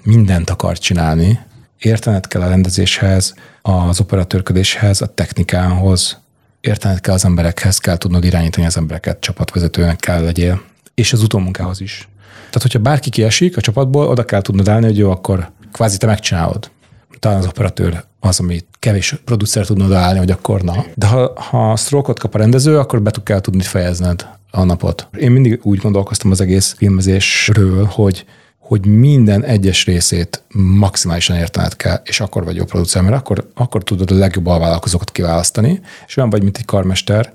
[0.04, 1.40] mindent akar csinálni,
[1.78, 6.23] értened kell a rendezéshez, az operatőrködéshez, a technikához,
[6.64, 10.62] értened kell az emberekhez, kell tudnod irányítani az embereket, csapatvezetőnek kell legyél,
[10.94, 12.08] és az utómunkához is.
[12.36, 16.06] Tehát, hogyha bárki kiesik a csapatból, oda kell tudnod állni, hogy jó, akkor kvázi te
[16.06, 16.72] megcsinálod.
[17.20, 20.86] Talán az operatőr az, ami kevés producer tudna odaállni, hogy akkor na.
[20.96, 25.08] De ha, ha stroke kap a rendező, akkor be kell tudni fejezned a napot.
[25.20, 28.26] Én mindig úgy gondolkoztam az egész filmezésről, hogy
[28.74, 33.84] hogy minden egyes részét maximálisan értened kell, és akkor vagy jó producer, mert akkor, akkor
[33.84, 37.34] tudod a legjobb alvállalkozókat kiválasztani, és olyan vagy, mint egy karmester,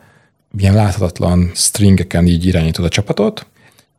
[0.58, 3.46] ilyen láthatatlan stringeken így irányítod a csapatot,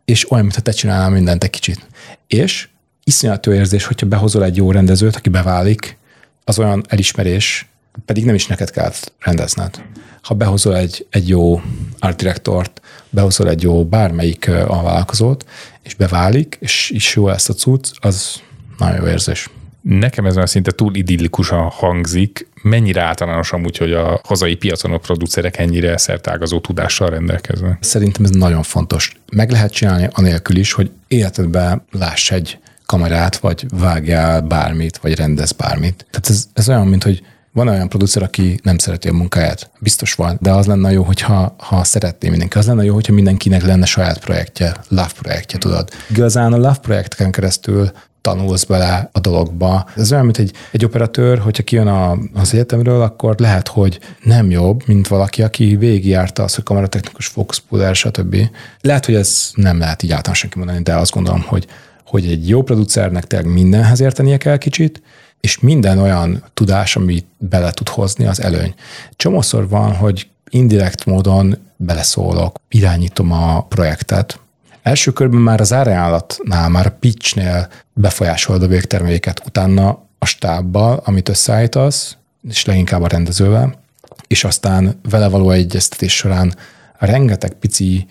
[0.05, 1.87] és olyan, mintha te csinálnál mindent egy kicsit.
[2.27, 2.67] És
[3.03, 5.97] iszonyat érzés, hogyha behozol egy jó rendezőt, aki beválik,
[6.43, 7.69] az olyan elismerés,
[8.05, 9.83] pedig nem is neked kell rendezned.
[10.21, 11.61] Ha behozol egy, egy jó
[11.99, 15.45] art directort, behozol egy jó bármelyik alvállalkozót,
[15.81, 18.41] és beválik, és is jó lesz a cucc, az
[18.77, 19.49] nagyon jó érzés.
[19.81, 22.47] Nekem ez már szinte túl idillikusan hangzik.
[22.61, 27.77] Mennyire általános amúgy, hogy a hazai piacon a producerek ennyire szertágazó tudással rendelkeznek?
[27.83, 29.15] Szerintem ez nagyon fontos.
[29.31, 35.51] Meg lehet csinálni anélkül is, hogy életedben láss egy kamerát, vagy vágjál bármit, vagy rendez
[35.51, 36.05] bármit.
[36.09, 39.69] Tehát ez, ez olyan, mint hogy van olyan producer, aki nem szereti a munkáját.
[39.79, 42.57] Biztos van, de az lenne jó, hogyha ha szeretné mindenki.
[42.57, 45.89] Az lenne jó, hogyha mindenkinek lenne saját projektje, love projektje, tudod.
[46.09, 49.89] Igazán a love projekteken keresztül tanulsz bele a dologba.
[49.95, 54.49] Ez olyan, mint egy, egy operatőr, hogyha kijön a, az egyetemről, akkor lehet, hogy nem
[54.49, 58.35] jobb, mint valaki, aki végigjárta azt, hogy kameratechnikus, fókuszpúler, stb.
[58.81, 61.67] Lehet, hogy ez nem lehet így általánosan kimondani, de azt gondolom, hogy
[62.05, 65.01] hogy egy jó producernek tényleg mindenhez értenie kell kicsit,
[65.41, 68.73] és minden olyan tudás, amit bele tud hozni, az előny.
[69.15, 74.39] Csomószor van, hogy indirekt módon beleszólok, irányítom a projektet.
[74.81, 81.29] Első körben már az árajánlatnál, már a pitchnél befolyásolod a végterméket, utána a stábbal, amit
[81.29, 82.17] összeállítasz,
[82.49, 83.79] és leginkább a rendezővel,
[84.27, 86.55] és aztán vele való egyeztetés során
[86.97, 88.07] rengeteg pici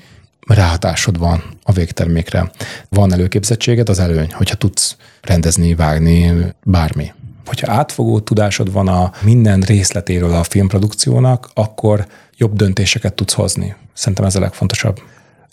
[0.49, 2.51] ráhatásod van a végtermékre.
[2.89, 6.33] Van előképzettséged, az előny, hogyha tudsz rendezni, vágni,
[6.65, 7.13] bármi.
[7.47, 12.07] Hogyha átfogó tudásod van a minden részletéről a filmprodukciónak, akkor
[12.37, 13.77] jobb döntéseket tudsz hozni.
[13.93, 15.01] Szerintem ez a legfontosabb.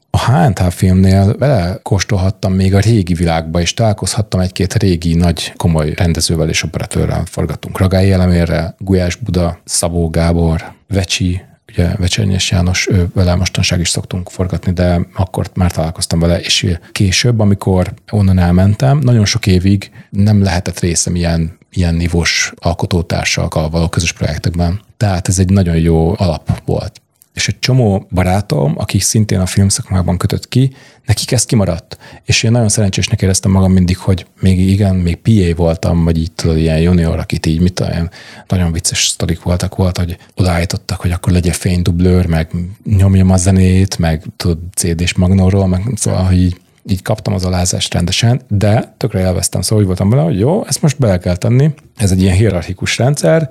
[0.10, 5.94] A HNH filmnél vele kóstolhattam még a régi világba, és találkozhattam egy-két régi nagy komoly
[5.94, 7.24] rendezővel és operatőrrel.
[7.26, 11.42] Forgattunk Ragály Elemérre, Gulyás Buda, Szabó Gábor, Vecsi,
[11.78, 16.78] ugye Vecsenyes János, ő vele mostanság is szoktunk forgatni, de akkor már találkoztam vele, és
[16.92, 23.88] később, amikor onnan elmentem, nagyon sok évig nem lehetett részem ilyen, ilyen nívós alkotótársakkal való
[23.88, 24.82] közös projektekben.
[24.98, 27.02] Tehát ez egy nagyon jó alap volt
[27.36, 30.74] és egy csomó barátom, aki szintén a filmszakmában kötött ki,
[31.06, 31.98] nekik ez kimaradt.
[32.24, 36.32] És én nagyon szerencsésnek éreztem magam mindig, hogy még igen, még PA voltam, vagy így
[36.32, 38.10] tudod, ilyen junior, akit így, mit olyan
[38.48, 42.52] nagyon vicces sztorik voltak, volt, hogy odaállítottak, hogy akkor legyen fénydublőr, meg
[42.84, 47.93] nyomjam a zenét, meg tudod, CD-s magnóról, meg szóval, hogy így, így kaptam az alázást
[47.93, 51.74] rendesen, de tökre élveztem, szóval úgy voltam vele, hogy jó, ezt most bele kell tenni.
[51.98, 53.50] Ez egy ilyen hierarchikus rendszer,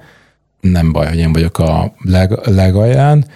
[0.61, 3.27] nem baj, hogy én vagyok a leg, legalján,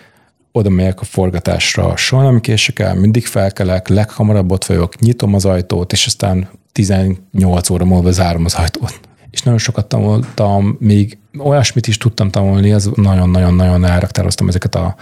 [0.58, 5.44] oda megyek a forgatásra, soha nem kések el, mindig felkelek, leghamarabb ott vagyok, nyitom az
[5.44, 9.00] ajtót, és aztán 18 óra múlva zárom az ajtót.
[9.30, 14.94] És nagyon sokat tanultam, még olyasmit is tudtam tanulni, az nagyon-nagyon-nagyon elraktároztam ezeket a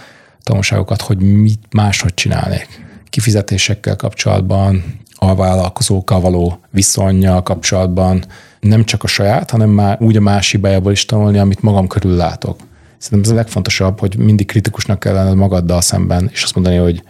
[0.43, 2.67] tanulságokat, hogy mit máshogy csinálnék.
[3.09, 4.83] Kifizetésekkel kapcsolatban,
[5.15, 8.23] a vállalkozókkal való viszonyjal kapcsolatban,
[8.59, 12.15] nem csak a saját, hanem már úgy a más hibájából is tanulni, amit magam körül
[12.15, 12.59] látok.
[12.97, 17.03] Szerintem ez a legfontosabb, hogy mindig kritikusnak kell lenned magaddal szemben, és azt mondani, hogy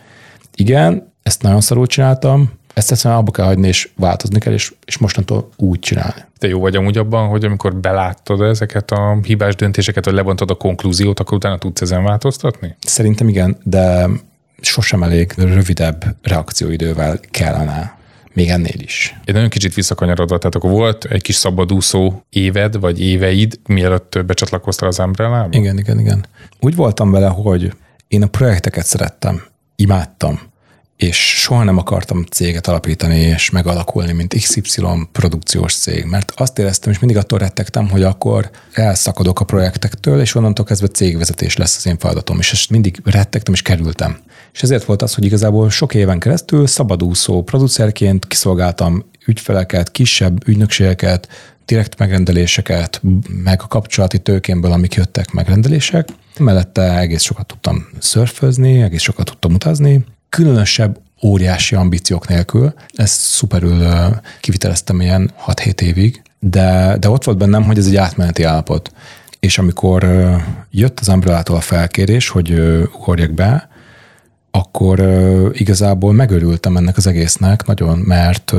[0.55, 4.97] igen, ezt nagyon szarul csináltam, ezt egyszerűen abba kell hagyni, és változni kell, és, és
[4.97, 6.25] mostantól úgy csinálni.
[6.37, 10.55] Te jó vagy amúgy abban, hogy amikor beláttad ezeket a hibás döntéseket, vagy levontad a
[10.55, 12.75] konklúziót, akkor utána tudsz ezen változtatni?
[12.79, 14.09] Szerintem igen, de
[14.61, 17.97] sosem elég rövidebb reakcióidővel kellene
[18.37, 19.15] még ennél is.
[19.25, 24.89] Egy nagyon kicsit visszakanyarodva, tehát akkor volt egy kis szabadúszó éved, vagy éveid, mielőtt becsatlakoztál
[24.89, 26.25] az umbrella Igen, igen, igen.
[26.59, 27.73] Úgy voltam vele, hogy
[28.07, 29.43] én a projekteket szerettem,
[29.75, 30.39] imádtam,
[30.97, 34.81] és soha nem akartam céget alapítani és megalakulni, mint XY
[35.11, 40.35] produkciós cég, mert azt éreztem, és mindig attól rettegtem, hogy akkor elszakadok a projektektől, és
[40.35, 44.17] onnantól kezdve cégvezetés lesz az én feladatom, és ezt mindig rettegtem és kerültem.
[44.53, 51.27] És ezért volt az, hogy igazából sok éven keresztül szabadúszó producerként kiszolgáltam ügyfeleket, kisebb ügynökségeket,
[51.65, 53.01] direkt megrendeléseket,
[53.43, 56.07] meg a kapcsolati tőkémből, amik jöttek megrendelések.
[56.39, 62.73] Mellette egész sokat tudtam szörfözni, egész sokat tudtam utazni, különösebb óriási ambíciók nélkül.
[62.93, 63.87] Ezt szuperül
[64.41, 68.91] kiviteleztem ilyen 6-7 évig, de, de ott volt bennem, hogy ez egy átmeneti állapot.
[69.39, 70.07] És amikor
[70.71, 72.51] jött az umbrella a felkérés, hogy
[72.95, 73.69] ugorjak be,
[74.51, 74.99] akkor
[75.53, 78.53] igazából megörültem ennek az egésznek nagyon, mert,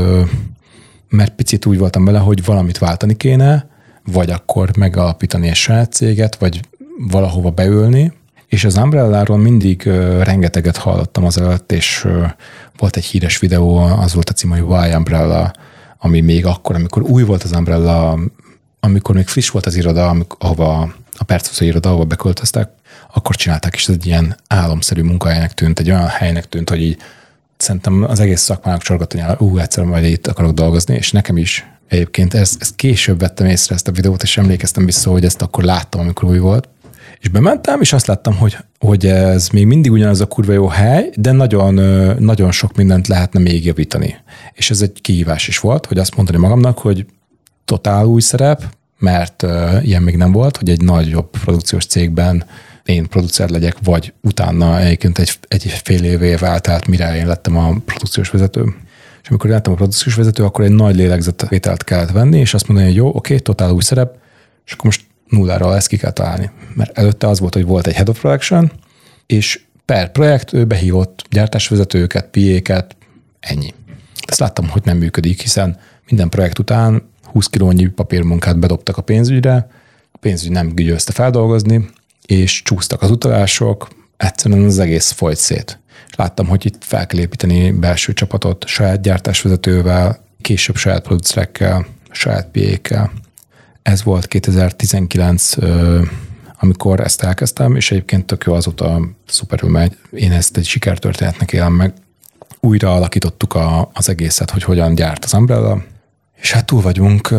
[1.09, 3.67] mert picit úgy voltam vele, hogy valamit váltani kéne,
[4.05, 6.61] vagy akkor megalapítani egy saját céget, vagy
[7.11, 8.13] valahova beülni,
[8.49, 12.31] és az umbrella mindig uh, rengeteget hallottam az előtt, és uh,
[12.77, 15.53] volt egy híres videó, az volt a cím, hogy Why Umbrella,
[15.99, 18.19] ami még akkor, amikor új volt az Umbrella,
[18.81, 22.69] amikor még friss volt az iroda, amikor, ahova a percozó iroda, ahova beköltöztek,
[23.13, 26.97] akkor csinálták, és ez egy ilyen álomszerű munkahelynek tűnt, egy olyan helynek tűnt, hogy így
[27.57, 32.35] szerintem az egész szakmának hogy ú, egyszer majd itt akarok dolgozni, és nekem is egyébként
[32.35, 36.01] ezt, ezt később vettem észre ezt a videót, és emlékeztem vissza, hogy ezt akkor láttam,
[36.01, 36.69] amikor új volt,
[37.21, 41.11] és bementem, és azt láttam, hogy, hogy ez még mindig ugyanaz a kurva jó hely,
[41.17, 41.75] de nagyon,
[42.19, 44.17] nagyon sok mindent lehetne még javítani.
[44.53, 47.07] És ez egy kihívás is volt, hogy azt mondani magamnak, hogy
[47.65, 48.63] totál új szerep,
[48.99, 49.47] mert
[49.83, 52.45] ilyen még nem volt, hogy egy nagyobb produkciós cégben
[52.85, 57.77] én producer legyek, vagy utána egyébként egy, egy fél év eltelt, mire én lettem a
[57.85, 58.75] produkciós vezető.
[59.23, 62.89] És amikor lettem a produkciós vezető, akkor egy nagy lélegzetvételt kellett venni, és azt mondani,
[62.89, 64.17] hogy jó, oké, totál új szerep,
[64.67, 66.51] és akkor most nullára ezt ki kell találni.
[66.75, 68.73] Mert előtte az volt, hogy volt egy head of production,
[69.27, 72.97] és per projekt ő behívott gyártásvezetőket, piéket,
[73.41, 73.75] ennyi.
[74.27, 79.71] Ezt láttam, hogy nem működik, hiszen minden projekt után 20 kilónyi papírmunkát bedobtak a pénzügyre,
[80.13, 81.89] a pénzügy nem győzte feldolgozni,
[82.27, 85.81] és csúsztak az utalások, egyszerűen az egész folyt szét.
[86.17, 93.13] Láttam, hogy itt fel kell építeni belső csapatot saját gyártásvezetővel, később saját producerekkel, saját piékkel.
[93.89, 95.55] Ez volt 2019,
[96.59, 99.97] amikor ezt elkezdtem, és egyébként tök jó azóta szuperül megy.
[100.11, 101.93] Én ezt egy sikertörténetnek élem meg.
[102.61, 105.83] Újra alakítottuk a, az egészet, hogy hogyan gyárt az Umbrella,
[106.37, 107.35] és hát túl vagyunk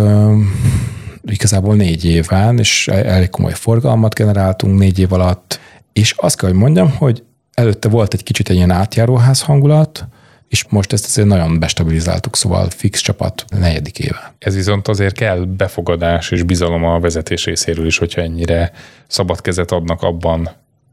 [1.25, 5.59] igazából négy éven, és elég komoly forgalmat generáltunk négy év alatt,
[5.93, 10.07] és azt kell, hogy mondjam, hogy előtte volt egy kicsit egy ilyen átjáróház hangulat,
[10.49, 14.33] és most ezt azért nagyon bestabilizáltuk, szóval fix csapat negyedik éve.
[14.39, 18.71] Ez viszont azért kell befogadás és bizalom a vezetés részéről is, hogyha ennyire
[19.07, 20.49] szabad kezet adnak abban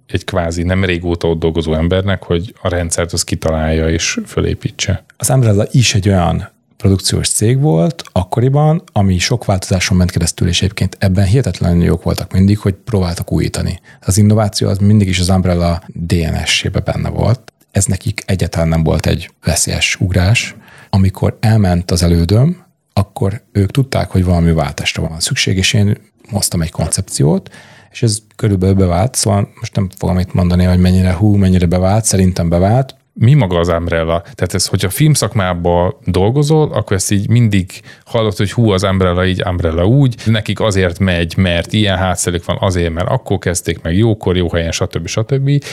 [0.07, 5.05] egy kvázi nem régóta ott dolgozó embernek, hogy a rendszert az kitalálja és fölépítse.
[5.16, 10.62] Az Umbrella is egy olyan produkciós cég volt akkoriban, ami sok változáson ment keresztül, és
[10.62, 13.81] egyébként ebben hihetetlenül jók voltak mindig, hogy próbáltak újítani.
[14.01, 17.53] Az innováció az mindig is az Umbrella DNS-ébe benne volt.
[17.70, 20.55] Ez nekik egyáltalán nem volt egy veszélyes ugrás.
[20.90, 25.98] Amikor elment az elődöm, akkor ők tudták, hogy valami váltásra van szükség, és én
[26.31, 27.50] hoztam egy koncepciót,
[27.90, 32.05] és ez körülbelül bevált, szóval most nem fogom itt mondani, hogy mennyire hú, mennyire bevált,
[32.05, 34.20] szerintem bevált, mi maga az Umbrella?
[34.20, 37.70] Tehát ez, hogyha filmszakmában dolgozol, akkor ezt így mindig
[38.05, 42.57] hallod, hogy hú, az Umbrella így, Umbrella úgy, nekik azért megy, mert ilyen hátszerük van,
[42.61, 45.07] azért, mert akkor kezdték meg jókor, jó helyen, stb.
[45.07, 45.64] stb.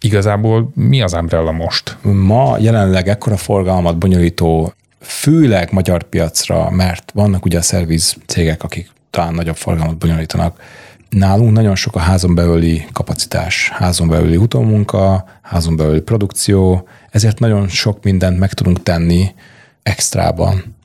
[0.00, 1.96] Igazából mi az Umbrella most?
[2.02, 8.90] Ma jelenleg ekkora forgalmat bonyolító, főleg magyar piacra, mert vannak ugye a szerviz cégek, akik
[9.10, 10.58] talán nagyobb forgalmat bonyolítanak,
[11.10, 17.68] Nálunk nagyon sok a házon belüli kapacitás, házon belüli utómunka, házon belüli produkció, ezért nagyon
[17.68, 19.34] sok mindent meg tudunk tenni
[19.82, 20.76] extrában,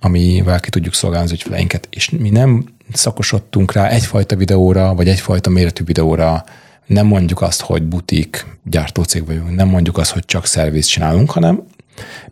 [0.00, 1.88] amivel ki tudjuk szolgálni az ügyfeleinket.
[1.90, 6.44] És mi nem szakosodtunk rá egyfajta videóra, vagy egyfajta méretű videóra,
[6.90, 11.62] nem mondjuk azt, hogy butik gyártócég vagyunk, nem mondjuk azt, hogy csak szerviz csinálunk, hanem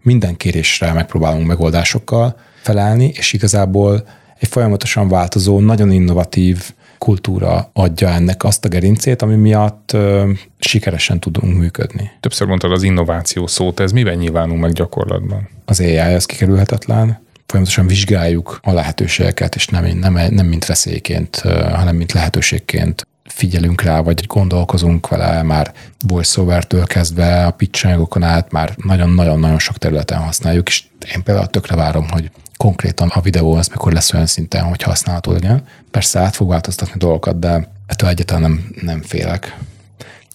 [0.01, 4.07] minden kérésre megpróbálunk megoldásokkal felelni, és igazából
[4.39, 11.21] egy folyamatosan változó, nagyon innovatív kultúra adja ennek azt a gerincét, ami miatt ö, sikeresen
[11.21, 12.11] tudunk működni.
[12.21, 15.49] Többször mondtad az innováció szót, ez miben nyilvánul meg gyakorlatban?
[15.65, 21.37] Az AI az kikerülhetetlen, folyamatosan vizsgáljuk a lehetőségeket, és nem, nem, nem mint veszélyként,
[21.73, 25.72] hanem mint lehetőségként figyelünk rá, vagy gondolkozunk vele, már
[26.07, 27.87] voiceover-től kezdve a pitch
[28.20, 33.55] át, már nagyon-nagyon-nagyon sok területen használjuk, és én például tökre várom, hogy konkrétan a videó
[33.55, 35.64] az mikor lesz olyan szinten, hogy használható legyen.
[35.91, 39.57] Persze át fog változtatni dolgokat, de ettől egyáltalán nem, nem félek.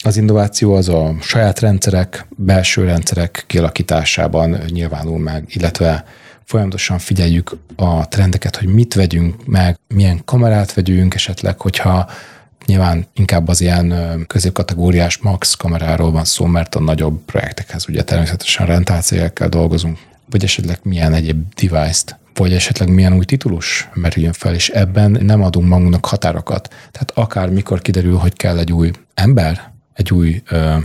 [0.04, 6.06] Az innováció az a saját rendszerek, belső rendszerek kialakításában nyilvánul meg, illetve
[6.44, 12.10] folyamatosan figyeljük a trendeket, hogy mit vegyünk meg, milyen kamerát vegyünk esetleg, hogyha
[12.66, 13.94] Nyilván inkább az ilyen
[14.28, 19.98] középkategóriás max kameráról van szó, mert a nagyobb projektekhez ugye természetesen rentálcégekkel dolgozunk,
[20.30, 25.44] vagy esetleg milyen egyéb device-t vagy esetleg milyen új titulus merüljön fel, és ebben nem
[25.44, 26.68] adunk magunknak határokat.
[26.68, 30.42] Tehát akár mikor kiderül, hogy kell egy új ember, egy új,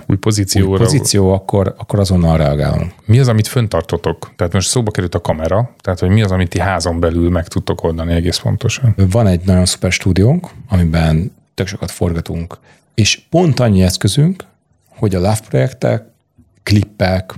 [0.06, 0.70] új, pozícióra.
[0.70, 2.92] új pozíció, akkor, akkor azonnal reagálunk.
[3.04, 4.32] Mi az, amit föntartotok?
[4.36, 7.48] Tehát most szóba került a kamera, tehát hogy mi az, amit ti házon belül meg
[7.48, 8.94] tudtok oldani egész pontosan?
[8.96, 12.58] Van egy nagyon szuper stúdiónk, amiben tök sokat forgatunk,
[12.94, 14.44] és pont annyi eszközünk,
[14.88, 16.04] hogy a Love projektek,
[16.62, 17.34] klippek,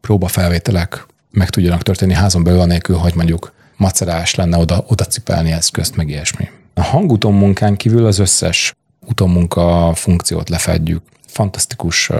[0.00, 5.96] próbafelvételek meg tudjanak történni házon belül, anélkül, hogy mondjuk macerás lenne oda, oda cipelni eszközt,
[5.96, 6.48] meg ilyesmi.
[6.74, 8.74] A hanguton munkán kívül az összes
[9.06, 11.02] utómunka funkciót lefedjük.
[11.26, 12.10] Fantasztikus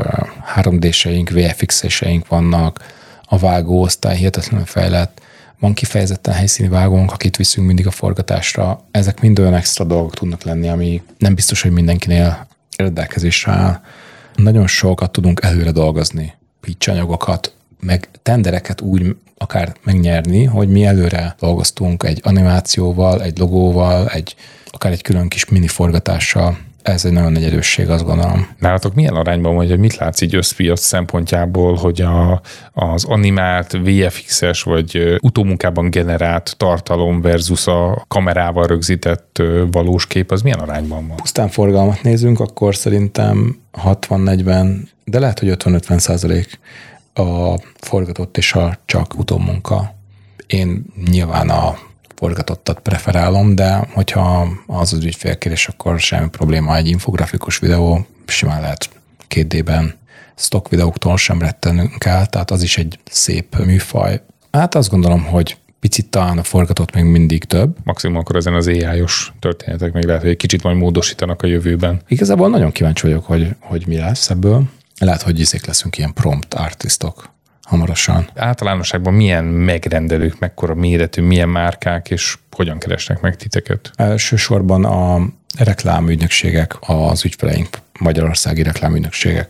[0.56, 2.84] 3D-seink, VFX-eseink vannak,
[3.24, 5.20] a vágóosztály hihetetlenül fejlett,
[5.62, 8.84] van kifejezetten helyszíni vágónk, akit viszünk mindig a forgatásra.
[8.90, 12.46] Ezek mind olyan extra dolgok tudnak lenni, ami nem biztos, hogy mindenkinél
[12.76, 13.80] rendelkezésre áll.
[14.34, 21.34] Nagyon sokat tudunk előre dolgozni, pitch anyagokat, meg tendereket úgy akár megnyerni, hogy mi előre
[21.38, 24.34] dolgoztunk egy animációval, egy logóval, egy
[24.70, 28.48] akár egy külön kis mini forgatással ez egy nagyon nagy erősség, azt gondolom.
[28.58, 32.40] Nálatok milyen arányban vagy, hogy mit látsz így összpiac szempontjából, hogy a,
[32.72, 40.58] az animált, VFX-es vagy utómunkában generált tartalom versus a kamerával rögzített valós kép, az milyen
[40.58, 41.16] arányban van?
[41.16, 46.58] Pusztán forgalmat nézünk, akkor szerintem 60-40, de lehet, hogy 50-50 százalék
[47.14, 49.94] a forgatott és a csak utómunka.
[50.46, 51.78] Én nyilván a
[52.22, 56.76] forgatottat preferálom, de hogyha az az ügyfélkérés, akkor semmi probléma.
[56.76, 58.90] Egy infografikus videó simán lehet
[59.28, 59.94] két D-ben
[60.34, 64.22] stock videóktól sem rettenünk el, tehát az is egy szép műfaj.
[64.52, 67.76] Hát azt gondolom, hogy picit talán a forgatott még mindig több.
[67.84, 72.00] Maximum akkor ezen az AI-os történetek még lehet, hogy egy kicsit majd módosítanak a jövőben.
[72.08, 74.62] Igazából nagyon kíváncsi vagyok, hogy, hogy mi lesz ebből.
[74.98, 77.30] Lehet, hogy izék leszünk ilyen prompt artistok
[77.62, 78.30] hamarosan.
[78.34, 83.90] Általánosságban milyen megrendelők, mekkora méretű, milyen márkák, és hogyan keresnek meg titeket?
[83.96, 89.48] Elsősorban a reklámügynökségek, az ügyfeleink, magyarországi reklámügynökségek.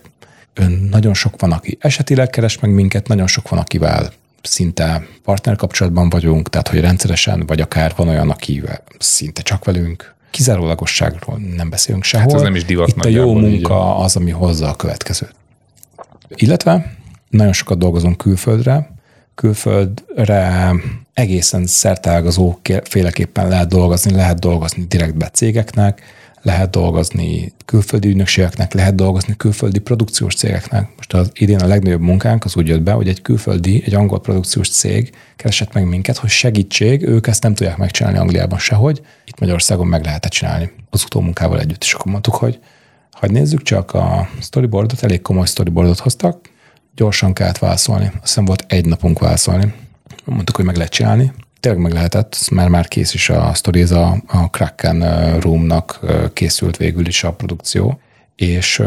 [0.89, 4.11] Nagyon sok van, aki esetileg keres meg minket, nagyon sok van, akivel
[4.41, 10.15] szinte partnerkapcsolatban vagyunk, tehát hogy rendszeresen, vagy akár van olyan, akivel szinte csak velünk.
[10.29, 12.27] Kizárólagosságról nem beszélünk sehol.
[12.27, 15.35] Hát ez nem is divat Itt a jó munka az, ami hozza a következőt.
[16.35, 16.95] Illetve
[17.33, 18.91] nagyon sokat dolgozunk külföldre,
[19.35, 20.73] külföldre
[21.13, 26.01] egészen szertágazó féleképpen lehet dolgozni, lehet dolgozni direktbe cégeknek,
[26.41, 30.89] lehet dolgozni külföldi ügynökségeknek, lehet dolgozni külföldi produkciós cégeknek.
[30.95, 34.21] Most az idén a legnagyobb munkánk az úgy jött be, hogy egy külföldi, egy angol
[34.21, 39.39] produkciós cég keresett meg minket, hogy segítség, ők ezt nem tudják megcsinálni Angliában sehogy, itt
[39.39, 41.83] Magyarországon meg lehet csinálni az utómunkával együtt.
[41.83, 42.59] És akkor mondtuk, hogy
[43.11, 46.51] ha nézzük csak a storyboardot, elég komoly storyboardot hoztak,
[46.95, 48.05] gyorsan kellett válaszolni.
[48.05, 49.73] Azt hiszem volt egy napunk válaszolni.
[50.25, 51.33] Mondtuk, hogy meg lehet csinálni.
[51.59, 55.99] Tényleg meg lehetett, mert már kész is a sztori, ez a, a Kraken Roomnak
[56.33, 57.99] készült végül is a produkció.
[58.35, 58.83] És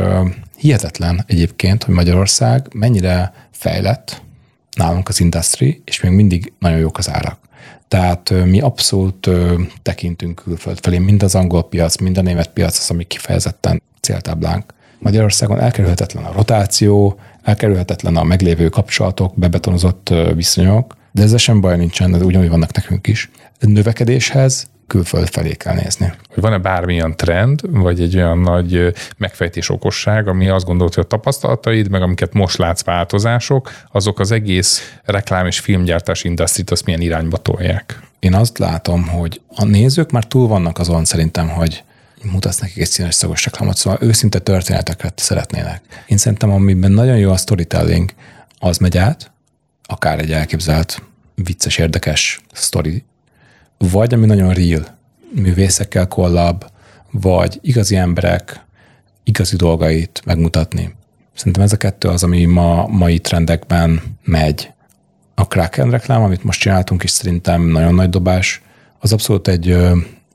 [0.56, 4.22] hihetetlen egyébként, hogy Magyarország mennyire fejlett
[4.76, 7.38] nálunk az industry, és még mindig nagyon jók az árak.
[7.88, 9.30] Tehát mi abszolút
[9.82, 14.74] tekintünk külföld felé, mind az angol piac, mind a német piac az, ami kifejezetten céltáblánk.
[14.98, 22.10] Magyarországon elkerülhetetlen a rotáció, elkerülhetetlen a meglévő kapcsolatok, bebetonozott viszonyok, de ezzel sem baj nincsen,
[22.10, 23.30] de ugyanúgy vannak nekünk is.
[23.60, 26.12] Növekedéshez külföld felé kell nézni.
[26.34, 31.06] Hogy van-e bármilyen trend, vagy egy olyan nagy megfejtés okosság, ami azt gondolt, hogy a
[31.06, 37.00] tapasztalataid, meg amiket most látsz változások, azok az egész reklám és filmgyártás industrit azt milyen
[37.00, 38.00] irányba tolják?
[38.18, 41.84] Én azt látom, hogy a nézők már túl vannak azon szerintem, hogy
[42.32, 45.82] mutatsz nekik egy színes szagos reklámot, szóval őszinte történeteket szeretnének.
[46.06, 48.12] Én szerintem, amiben nagyon jó a storytelling,
[48.58, 49.30] az megy át,
[49.84, 51.02] akár egy elképzelt
[51.34, 53.04] vicces, érdekes sztori,
[53.78, 54.98] vagy ami nagyon real,
[55.34, 56.64] művészekkel kollab,
[57.10, 58.66] vagy igazi emberek
[59.26, 60.94] igazi dolgait megmutatni.
[61.34, 64.70] Szerintem ez a kettő az, ami ma mai trendekben megy.
[65.34, 68.62] A Kraken reklám, amit most csináltunk, is szerintem nagyon nagy dobás,
[68.98, 69.76] az abszolút egy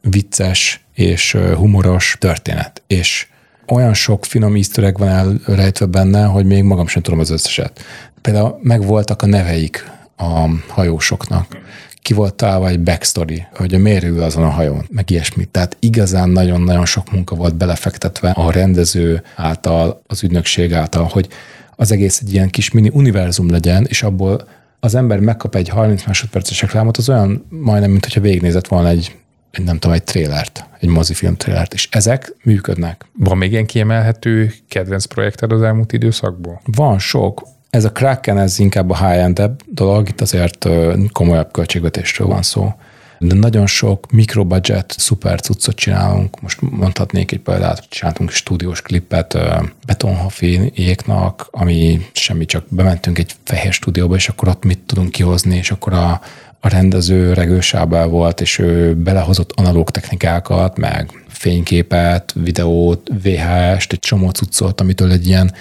[0.02, 2.82] vicces és humoros történet.
[2.88, 3.28] És
[3.68, 7.84] olyan sok finom easter van elrejtve benne, hogy még magam sem tudom az összeset.
[8.22, 11.58] Például megvoltak a neveik a hajósoknak
[12.02, 15.50] ki volt találva egy backstory, hogy a ül azon a hajón, meg ilyesmit.
[15.50, 21.28] Tehát igazán nagyon-nagyon sok munka volt belefektetve a rendező által, az ügynökség által, hogy
[21.76, 24.48] az egész egy ilyen kis mini univerzum legyen, és abból
[24.80, 29.16] az ember megkap egy 30 másodperces reklámot, az olyan majdnem, mint hogyha végignézett volna egy,
[29.52, 33.06] egy nem tudom, egy trélert, egy mozifilm trélert, és ezek működnek.
[33.18, 36.62] Van még ilyen kiemelhető kedvenc projekted az elmúlt időszakból?
[36.66, 37.48] Van sok.
[37.70, 40.68] Ez a Kraken, ez inkább a high-end dolog, itt azért
[41.12, 42.74] komolyabb költségvetésről van szó.
[43.20, 46.42] De nagyon sok mikrobudget, szuper cuccot csinálunk.
[46.42, 49.38] Most mondhatnék egy példát, csináltunk stúdiós klipet
[49.86, 55.72] betonhafiéknak, ami semmi, csak bementünk egy fehér stúdióba, és akkor ott mit tudunk kihozni, és
[55.72, 56.22] akkor a,
[56.64, 64.30] a rendező regősábel volt, és ő belehozott analóg technikákat, meg fényképet, videót, VHS-t, egy csomó
[64.30, 65.54] cuccot, amitől egy ilyen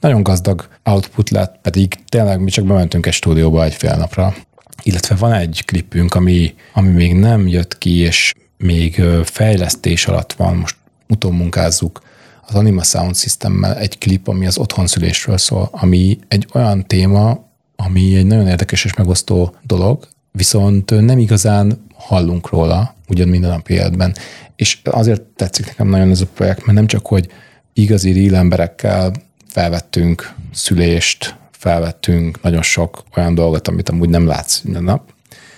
[0.00, 4.34] nagyon gazdag output lett, pedig tényleg mi csak bementünk egy stúdióba egy fél napra.
[4.82, 10.56] Illetve van egy klipünk, ami, ami még nem jött ki, és még fejlesztés alatt van,
[10.56, 10.76] most
[11.08, 12.00] utómunkázzuk
[12.46, 17.46] az Anima Sound Systemmel egy klip, ami az otthonszülésről szól, ami egy olyan téma,
[17.76, 23.68] ami egy nagyon érdekes és megosztó dolog, viszont nem igazán hallunk róla, ugyan minden nap
[23.68, 24.14] életben.
[24.56, 27.28] És azért tetszik nekem nagyon ez a projekt, mert nem csak, hogy
[27.72, 29.12] igazi real emberekkel
[29.48, 35.12] felvettünk szülést, felvettünk nagyon sok olyan dolgot, amit amúgy nem látsz minden nap.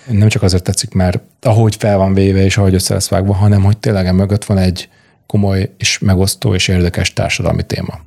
[0.07, 3.63] Nem csak azért tetszik, mert ahogy fel van véve és ahogy össze lesz vágva, hanem
[3.63, 4.89] hogy tényleg mögött van egy
[5.25, 7.99] komoly és megosztó és érdekes társadalmi téma.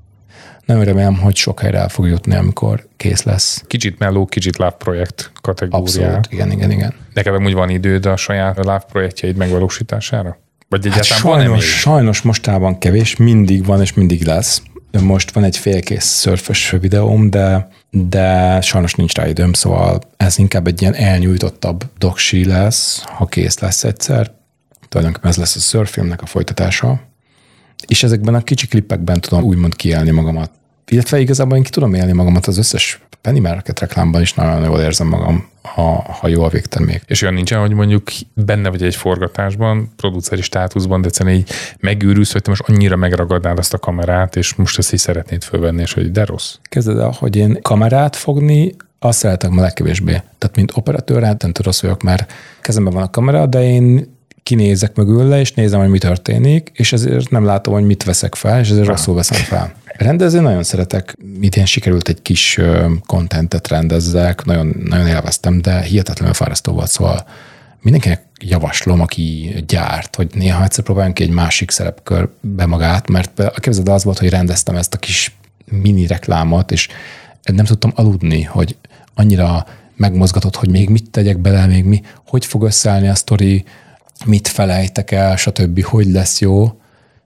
[0.67, 3.65] Nagyon remélem, hogy sok helyre el fog jutni, amikor kész lesz.
[3.67, 5.85] Kicsit melló, kicsit láv projekt kategória.
[5.85, 6.95] Abszolút, igen, igen, igen.
[7.15, 10.39] Neked úgy van időd a saját láv projektjeid megvalósítására?
[10.69, 14.63] Vagy hát sajnos, van sajnos mostában kevés, mindig van és mindig lesz.
[15.03, 20.67] Most van egy félkész szörfös videóm, de, de sajnos nincs rá időm, szóval ez inkább
[20.67, 24.33] egy ilyen elnyújtottabb doksi lesz, ha kész lesz egyszer.
[24.89, 27.01] Tulajdonképpen ez lesz a szörfilmnek a folytatása.
[27.87, 30.51] És ezekben a kicsi klippekben tudom úgymond kielni magamat.
[30.89, 34.81] Illetve igazából én ki tudom élni magamat az összes Penny Market reklámban is nagyon jól
[34.81, 37.03] érzem magam, ha, ha jó a végtermék.
[37.07, 38.03] És olyan nincsen, hogy mondjuk
[38.35, 43.59] benne vagy egy forgatásban, produceri státuszban, de egyszerűen így megőrülsz, hogy te most annyira megragadnád
[43.59, 46.55] azt a kamerát, és most ezt így szeretnéd fölvenni, és hogy de rossz.
[46.63, 50.13] Kezded el, hogy én kamerát fogni, azt szeretek ma legkevésbé.
[50.13, 54.14] Tehát, mint operatőr, hát rossz vagyok, mert kezemben van a kamera, de én
[54.45, 58.61] kinézek mögül és nézem, hogy mi történik, és ezért nem látom, hogy mit veszek fel,
[58.61, 59.75] és ezért rosszul veszem fel.
[59.85, 62.61] Rendezni nagyon szeretek, idén sikerült egy kis
[63.07, 67.27] kontentet rendezzek, nagyon, nagyon élveztem, de hihetetlenül fárasztó volt, szóval
[67.81, 73.61] mindenkinek javaslom, aki gyárt, hogy néha egyszer próbáljunk ki egy másik szerepkörbe magát, mert a
[73.61, 76.89] képzeld az volt, hogy rendeztem ezt a kis mini reklámot, és
[77.43, 78.77] nem tudtam aludni, hogy
[79.15, 79.67] annyira
[79.97, 83.65] megmozgatott, hogy még mit tegyek bele, még mi, hogy fog összeállni a sztori,
[84.27, 86.73] mit felejtek el, stb., hogy lesz jó.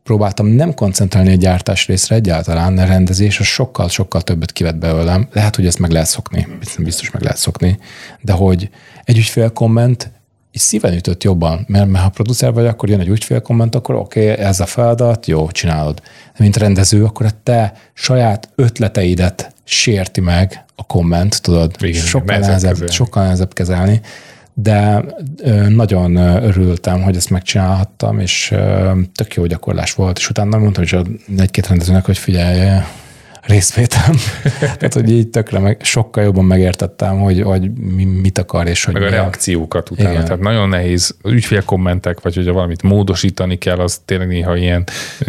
[0.02, 5.28] Próbáltam nem koncentrálni a gyártás részre egyáltalán, a rendezés az sokkal-sokkal többet kivet belőlem.
[5.32, 6.46] Lehet, hogy ezt meg lehet szokni,
[6.78, 7.78] biztos meg lehet szokni,
[8.20, 8.70] de hogy
[9.04, 10.10] egy ügyfél komment
[10.52, 13.94] és szíven ütött jobban, mert, mert ha producer vagy, akkor jön egy ügyfél komment, akkor
[13.94, 16.00] oké, okay, ez a feladat, jó, csinálod.
[16.04, 22.38] De mint rendező, akkor a te saját ötleteidet sérti meg a komment, tudod, Igen, sokkal,
[22.38, 24.00] nehezebb, sokkal nehezebb kezelni
[24.60, 25.04] de
[25.68, 28.54] nagyon örültem, hogy ezt megcsinálhattam, és
[29.14, 30.94] tök jó gyakorlás volt, és utána mondtam is
[31.38, 32.80] egy-két rendezőnek, hogy figyelj,
[33.42, 34.14] részvétem.
[34.78, 38.94] Tehát, hogy így tökre meg, sokkal jobban megértettem, hogy, hogy mi, mit akar, és hogy
[38.94, 40.10] Meg a reakciókat utána.
[40.10, 40.24] Igen.
[40.24, 44.84] Tehát nagyon nehéz, ügyfélkommentek, vagy hogyha valamit módosítani kell, az tényleg néha ilyen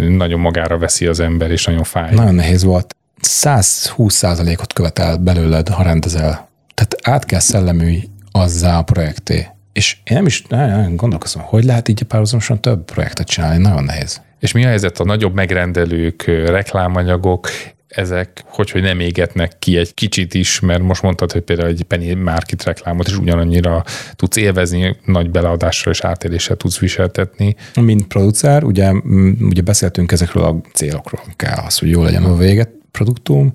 [0.08, 2.14] nagyon magára veszi az ember, és nagyon fáj.
[2.14, 2.96] Nagyon nehéz volt.
[3.22, 6.50] 120 ot követel belőled, ha rendezel.
[6.74, 8.00] Tehát át kell szellemű
[8.32, 9.48] azzá a projekté.
[9.74, 14.22] És én nem is nagyon gondolkozom, hogy lehet így párhuzamosan több projektet csinálni, nagyon nehéz.
[14.40, 17.50] És mi a helyzet a nagyobb megrendelők, reklámanyagok,
[17.88, 21.84] ezek hogy, hogy nem égetnek ki egy kicsit is, mert most mondtad, hogy például egy
[21.84, 23.84] penny market reklámot is ugyanannyira
[24.16, 27.56] tudsz élvezni, nagy beleadással és átéléssel tudsz viseltetni.
[27.82, 28.92] Mint producer, ugye,
[29.40, 33.54] ugye beszéltünk ezekről a célokról, kell az, hogy jó legyen a véget produktum,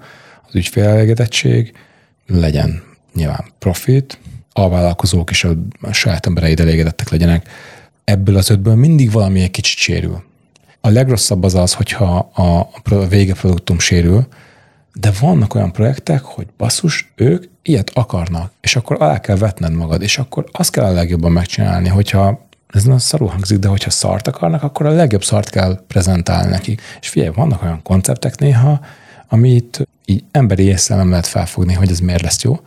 [0.49, 1.73] az ügyfél elégedettség,
[2.27, 2.83] legyen
[3.15, 4.19] nyilván profit,
[4.57, 5.45] a vállalkozók és
[5.81, 7.49] a saját embereid elégedettek legyenek.
[8.05, 10.23] Ebből az ötből mindig valami egy kicsit sérül.
[10.81, 14.27] A legrosszabb az az, hogyha a végeproduktum sérül,
[14.95, 20.03] de vannak olyan projektek, hogy basszus, ők ilyet akarnak, és akkor alá kell vetned magad,
[20.03, 24.29] és akkor azt kell a legjobban megcsinálni, hogyha ez nagyon szarul hangzik, de hogyha szart
[24.29, 26.81] akarnak, akkor a legjobb szart kell prezentálni nekik.
[27.01, 28.81] És figyelj, vannak olyan konceptek néha,
[29.29, 32.61] amit így emberi észre nem lehet felfogni, hogy ez miért lesz jó,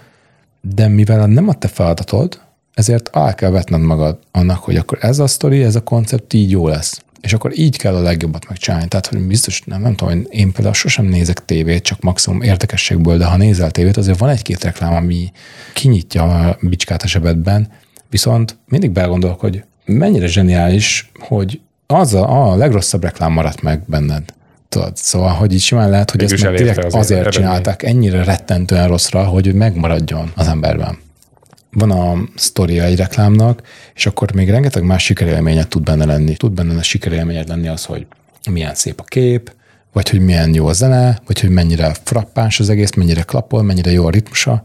[0.62, 2.42] de mivel nem a te feladatod,
[2.74, 6.52] ezért alá kell vetned magad annak, hogy akkor ez a sztori, ez a koncept így
[6.52, 7.02] jó lesz.
[7.22, 8.88] És akkor így kell a legjobbat megcsinálni.
[8.88, 13.26] Tehát, hogy biztos, nem, nem tudom, én például sosem nézek tévét, csak maximum érdekességből, de
[13.26, 15.32] ha nézel tévét, azért van egy-két reklám, ami
[15.74, 17.68] kinyitja a bicskát a zsebedben,
[18.10, 24.34] viszont mindig belegondolok, hogy mennyire zseniális, hogy az a, a legrosszabb reklám maradt meg benned.
[24.70, 29.24] Tudod, szóval, hogy így simán lehet, hogy ezt direkt azért, azért csinálták ennyire rettentően rosszra,
[29.24, 30.98] hogy megmaradjon az emberben
[31.72, 33.62] van a sztoria egy reklámnak,
[33.96, 36.36] és akkor még rengeteg más sikerélményet tud benne lenni.
[36.36, 38.06] Tud benne a sikerélményed lenni az, hogy
[38.50, 39.52] milyen szép a kép,
[39.94, 43.92] vagy hogy milyen jó a zene, vagy hogy mennyire frappáns az egész, mennyire klapol, mennyire
[43.92, 44.62] jó a ritmusa.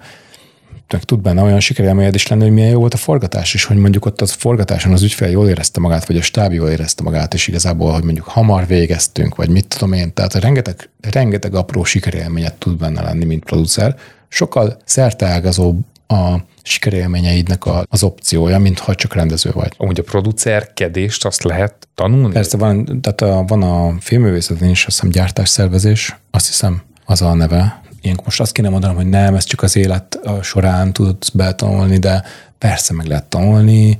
[0.92, 3.76] Meg tud benne olyan sikerélményed is lenni, hogy milyen jó volt a forgatás, és hogy
[3.76, 7.34] mondjuk ott az forgatáson az ügyfél jól érezte magát, vagy a stáb jól érezte magát,
[7.34, 10.14] és igazából, hogy mondjuk hamar végeztünk, vagy mit tudom én.
[10.14, 13.96] Tehát rengeteg, rengeteg apró sikerélményet tud benne lenni, mint producer.
[14.28, 19.74] Sokkal szerteágazóbb a sikerélményeidnek a, az opciója, mint ha csak rendező vagy.
[19.76, 22.32] Amúgy a producerkedést azt lehet tanulni?
[22.32, 27.34] Persze van, tehát a, van a filmművészetén is azt hiszem gyártásszervezés, azt hiszem az a
[27.34, 27.81] neve.
[28.02, 32.24] Ilyenkor most azt kéne mondanom, hogy nem, ez csak az élet során tudsz betanulni, de
[32.58, 33.98] persze meg lehet tanulni,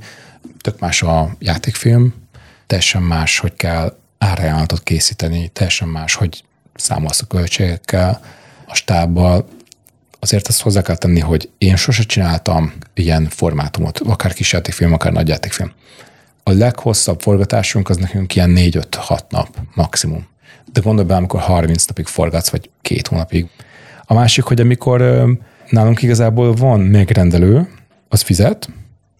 [0.61, 2.13] tök más a játékfilm,
[2.67, 6.43] teljesen más, hogy kell árajánlatot készíteni, teljesen más, hogy
[6.75, 8.21] számolsz a költségekkel,
[8.67, 9.47] a stábbal,
[10.19, 15.71] azért azt hozzá kell tenni, hogy én sose csináltam ilyen formátumot, akár kisjátékfilm, akár nagyjátékfilm.
[16.43, 20.27] A leghosszabb forgatásunk az nekünk ilyen 4-5-6 nap maximum.
[20.71, 23.49] De gondolj be, amikor 30 napig forgatsz, vagy két hónapig.
[24.13, 25.25] A másik, hogy amikor
[25.69, 27.67] nálunk igazából van megrendelő,
[28.07, 28.69] az fizet,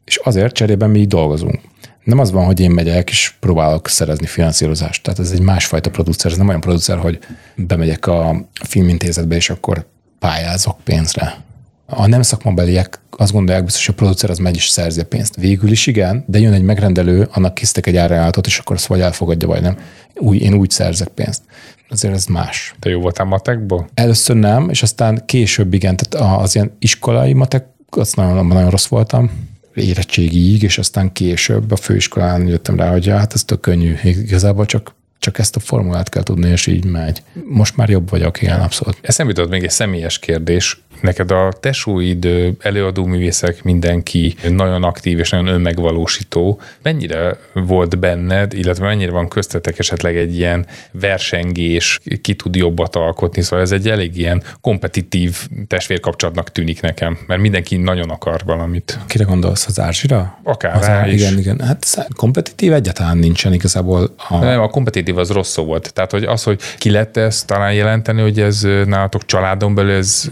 [0.05, 1.59] és azért cserében mi dolgozunk.
[2.03, 5.03] Nem az van, hogy én megyek és próbálok szerezni finanszírozást.
[5.03, 7.19] Tehát ez egy másfajta producer, ez nem olyan producer, hogy
[7.55, 9.85] bemegyek a filmintézetbe, és akkor
[10.19, 11.43] pályázok pénzre.
[11.85, 15.35] A nem szakmabeliek azt gondolják biztos, hogy a producer az megy is szerzi a pénzt.
[15.35, 18.99] Végül is igen, de jön egy megrendelő, annak készítek egy árajánlatot, és akkor azt vagy
[18.99, 19.77] elfogadja, vagy nem.
[20.15, 21.41] Úgy, én úgy szerzek pénzt.
[21.89, 22.75] Azért ez más.
[22.79, 23.89] Te jó voltál matekból?
[23.93, 28.87] Először nem, és aztán később igen, tehát az ilyen iskolai matek, azt nagyon, nagyon rossz
[28.87, 33.95] voltam érettségig, és aztán később a főiskolán jöttem rá, hogy hát ez tök könnyű.
[34.03, 37.23] Igazából csak csak ezt a formulát kell tudni, és így megy.
[37.49, 38.97] Most már jobb vagyok, igen, abszolút.
[39.01, 40.81] Eszembe jutott még egy személyes kérdés.
[41.03, 42.27] Neked a tesóid,
[42.59, 46.61] előadó művészek, mindenki nagyon aktív és nagyon önmegvalósító.
[46.81, 53.41] Mennyire volt benned, illetve mennyire van köztetek esetleg egy ilyen versengés, ki tud jobbat alkotni?
[53.41, 55.37] Szóval ez egy elég ilyen kompetitív
[55.67, 58.99] testvérkapcsolatnak tűnik nekem, mert mindenki nagyon akar valamit.
[59.07, 60.39] Kire gondolsz, az Ázsira?
[60.43, 61.21] Akár az rá is.
[61.21, 61.59] Igen, igen.
[61.59, 64.13] Hát kompetitív egyáltalán nincsen igazából.
[64.29, 64.37] A...
[64.37, 65.93] Nem, a kompetitív az rossz szó volt.
[65.93, 70.29] Tehát, hogy az, hogy ki lett ezt talán jelenteni, hogy ez nálatok családon belül ez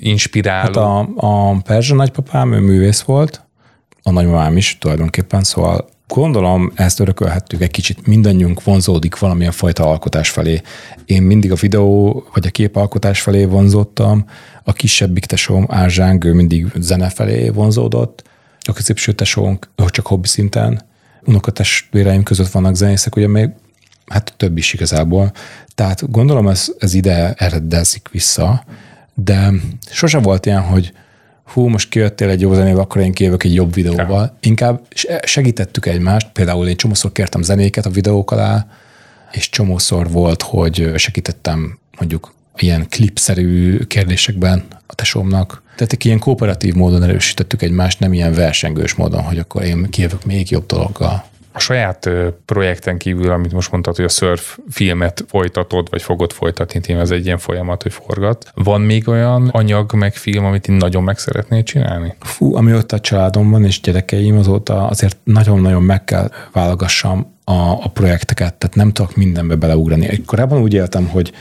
[0.00, 0.60] inspiráló?
[0.60, 3.44] Hát a, a Perzsa nagypapám, ő művész volt,
[4.02, 10.30] a nagymamám is tulajdonképpen, szóval gondolom ezt örökölhettük egy kicsit, mindannyiunk vonzódik valamilyen fajta alkotás
[10.30, 10.60] felé.
[11.04, 14.24] Én mindig a videó vagy a képalkotás felé vonzottam,
[14.64, 18.22] a kisebbik tesóm Ázsánk, ő mindig zene felé vonzódott,
[18.60, 20.82] a középső tesónk csak hobbi szinten,
[21.24, 23.50] unokatestvéreim között vannak zenészek, ugye még
[24.06, 25.32] hát több is igazából.
[25.74, 28.64] Tehát gondolom ez, ez ide eredezik vissza,
[29.14, 29.52] de
[29.90, 30.92] sose volt ilyen, hogy
[31.44, 34.22] hú, most kijöttél egy jó zenével, akkor én kijövök egy jobb videóval.
[34.22, 34.36] Ja.
[34.40, 34.80] Inkább
[35.24, 38.66] segítettük egymást, például én csomószor kértem zenéket a videók alá,
[39.32, 45.62] és csomószor volt, hogy segítettem mondjuk ilyen klipszerű kérdésekben a tesómnak.
[45.76, 50.50] Tehát ilyen kooperatív módon erősítettük egymást, nem ilyen versengős módon, hogy akkor én kijövök még
[50.50, 51.24] jobb dologgal.
[51.52, 52.10] A saját
[52.44, 57.10] projekten kívül, amit most mondtad, hogy a surf filmet folytatod, vagy fogod folytatni, tényleg ez
[57.10, 58.50] egy ilyen folyamat, hogy forgat.
[58.54, 62.14] Van még olyan anyag, meg film, amit én nagyon meg szeretnél csinálni?
[62.20, 67.90] Fú, amióta a családom van és gyerekeim, azóta azért nagyon-nagyon meg kell válogassam a, a
[67.92, 70.24] projekteket, tehát nem tudok mindenbe beleugrani.
[70.24, 71.32] Korábban úgy éltem, hogy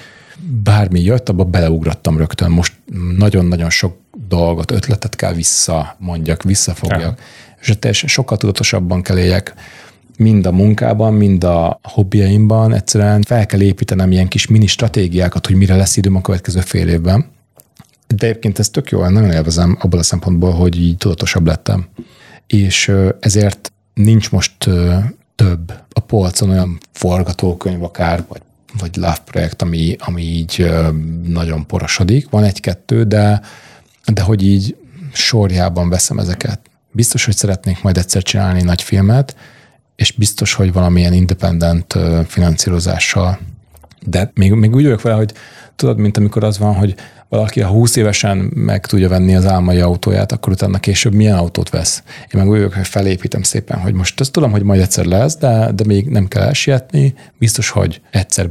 [0.63, 2.51] bármi jött, abba beleugrottam rögtön.
[2.51, 2.73] Most
[3.17, 3.97] nagyon-nagyon sok
[4.27, 7.01] dolgot, ötletet kell vissza mondjak, visszafogjak.
[7.01, 7.15] Ja.
[7.61, 9.53] És teljesen sokkal tudatosabban kell éljek
[10.19, 12.73] mind a munkában, mind a hobbiaimban.
[12.73, 16.87] Egyszerűen fel kell építenem ilyen kis mini stratégiákat, hogy mire lesz időm a következő fél
[16.87, 17.25] évben.
[18.07, 21.87] De egyébként ez tök jó, nagyon élvezem abból a szempontból, hogy így tudatosabb lettem.
[22.47, 24.69] És ezért nincs most
[25.35, 28.41] több a polcon olyan forgatókönyv akár, vagy
[28.79, 30.71] vagy love projekt, ami, ami így
[31.27, 32.29] nagyon porosodik.
[32.29, 33.41] Van egy-kettő, de,
[34.13, 34.75] de hogy így
[35.13, 36.59] sorjában veszem ezeket.
[36.91, 39.35] Biztos, hogy szeretnék majd egyszer csinálni nagy filmet,
[39.99, 41.97] és biztos, hogy valamilyen independent
[42.27, 43.39] finanszírozással.
[44.05, 45.33] De még, még úgy vagyok vele, hogy
[45.75, 46.95] tudod, mint amikor az van, hogy
[47.29, 51.69] valaki a 20 évesen meg tudja venni az álmai autóját, akkor utána később milyen autót
[51.69, 52.03] vesz.
[52.05, 55.37] Én meg úgy vagyok, hogy felépítem szépen, hogy most ezt tudom, hogy majd egyszer lesz,
[55.37, 57.13] de, de még nem kell elsietni.
[57.37, 58.49] Biztos, hogy egyszer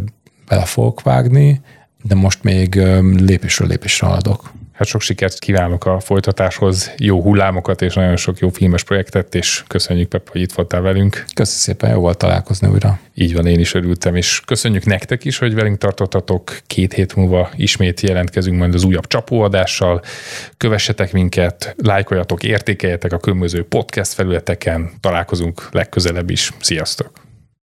[0.48, 1.60] bele fogok vágni,
[2.02, 2.74] de most még
[3.16, 4.52] lépésről lépésre haladok.
[4.78, 9.64] Hát sok sikert kívánok a folytatáshoz, jó hullámokat és nagyon sok jó filmes projektet, és
[9.66, 11.24] köszönjük Pep, hogy itt voltál velünk.
[11.34, 13.00] Köszönöm szépen, jó volt találkozni újra.
[13.14, 16.58] Így van, én is örültem, és köszönjük nektek is, hogy velünk tartottatok.
[16.66, 20.02] Két hét múlva ismét jelentkezünk majd az újabb csapóadással.
[20.56, 24.90] Kövessetek minket, lájkoljatok, értékeljetek a különböző podcast felületeken.
[25.00, 26.50] Találkozunk legközelebb is.
[26.60, 27.27] Sziasztok!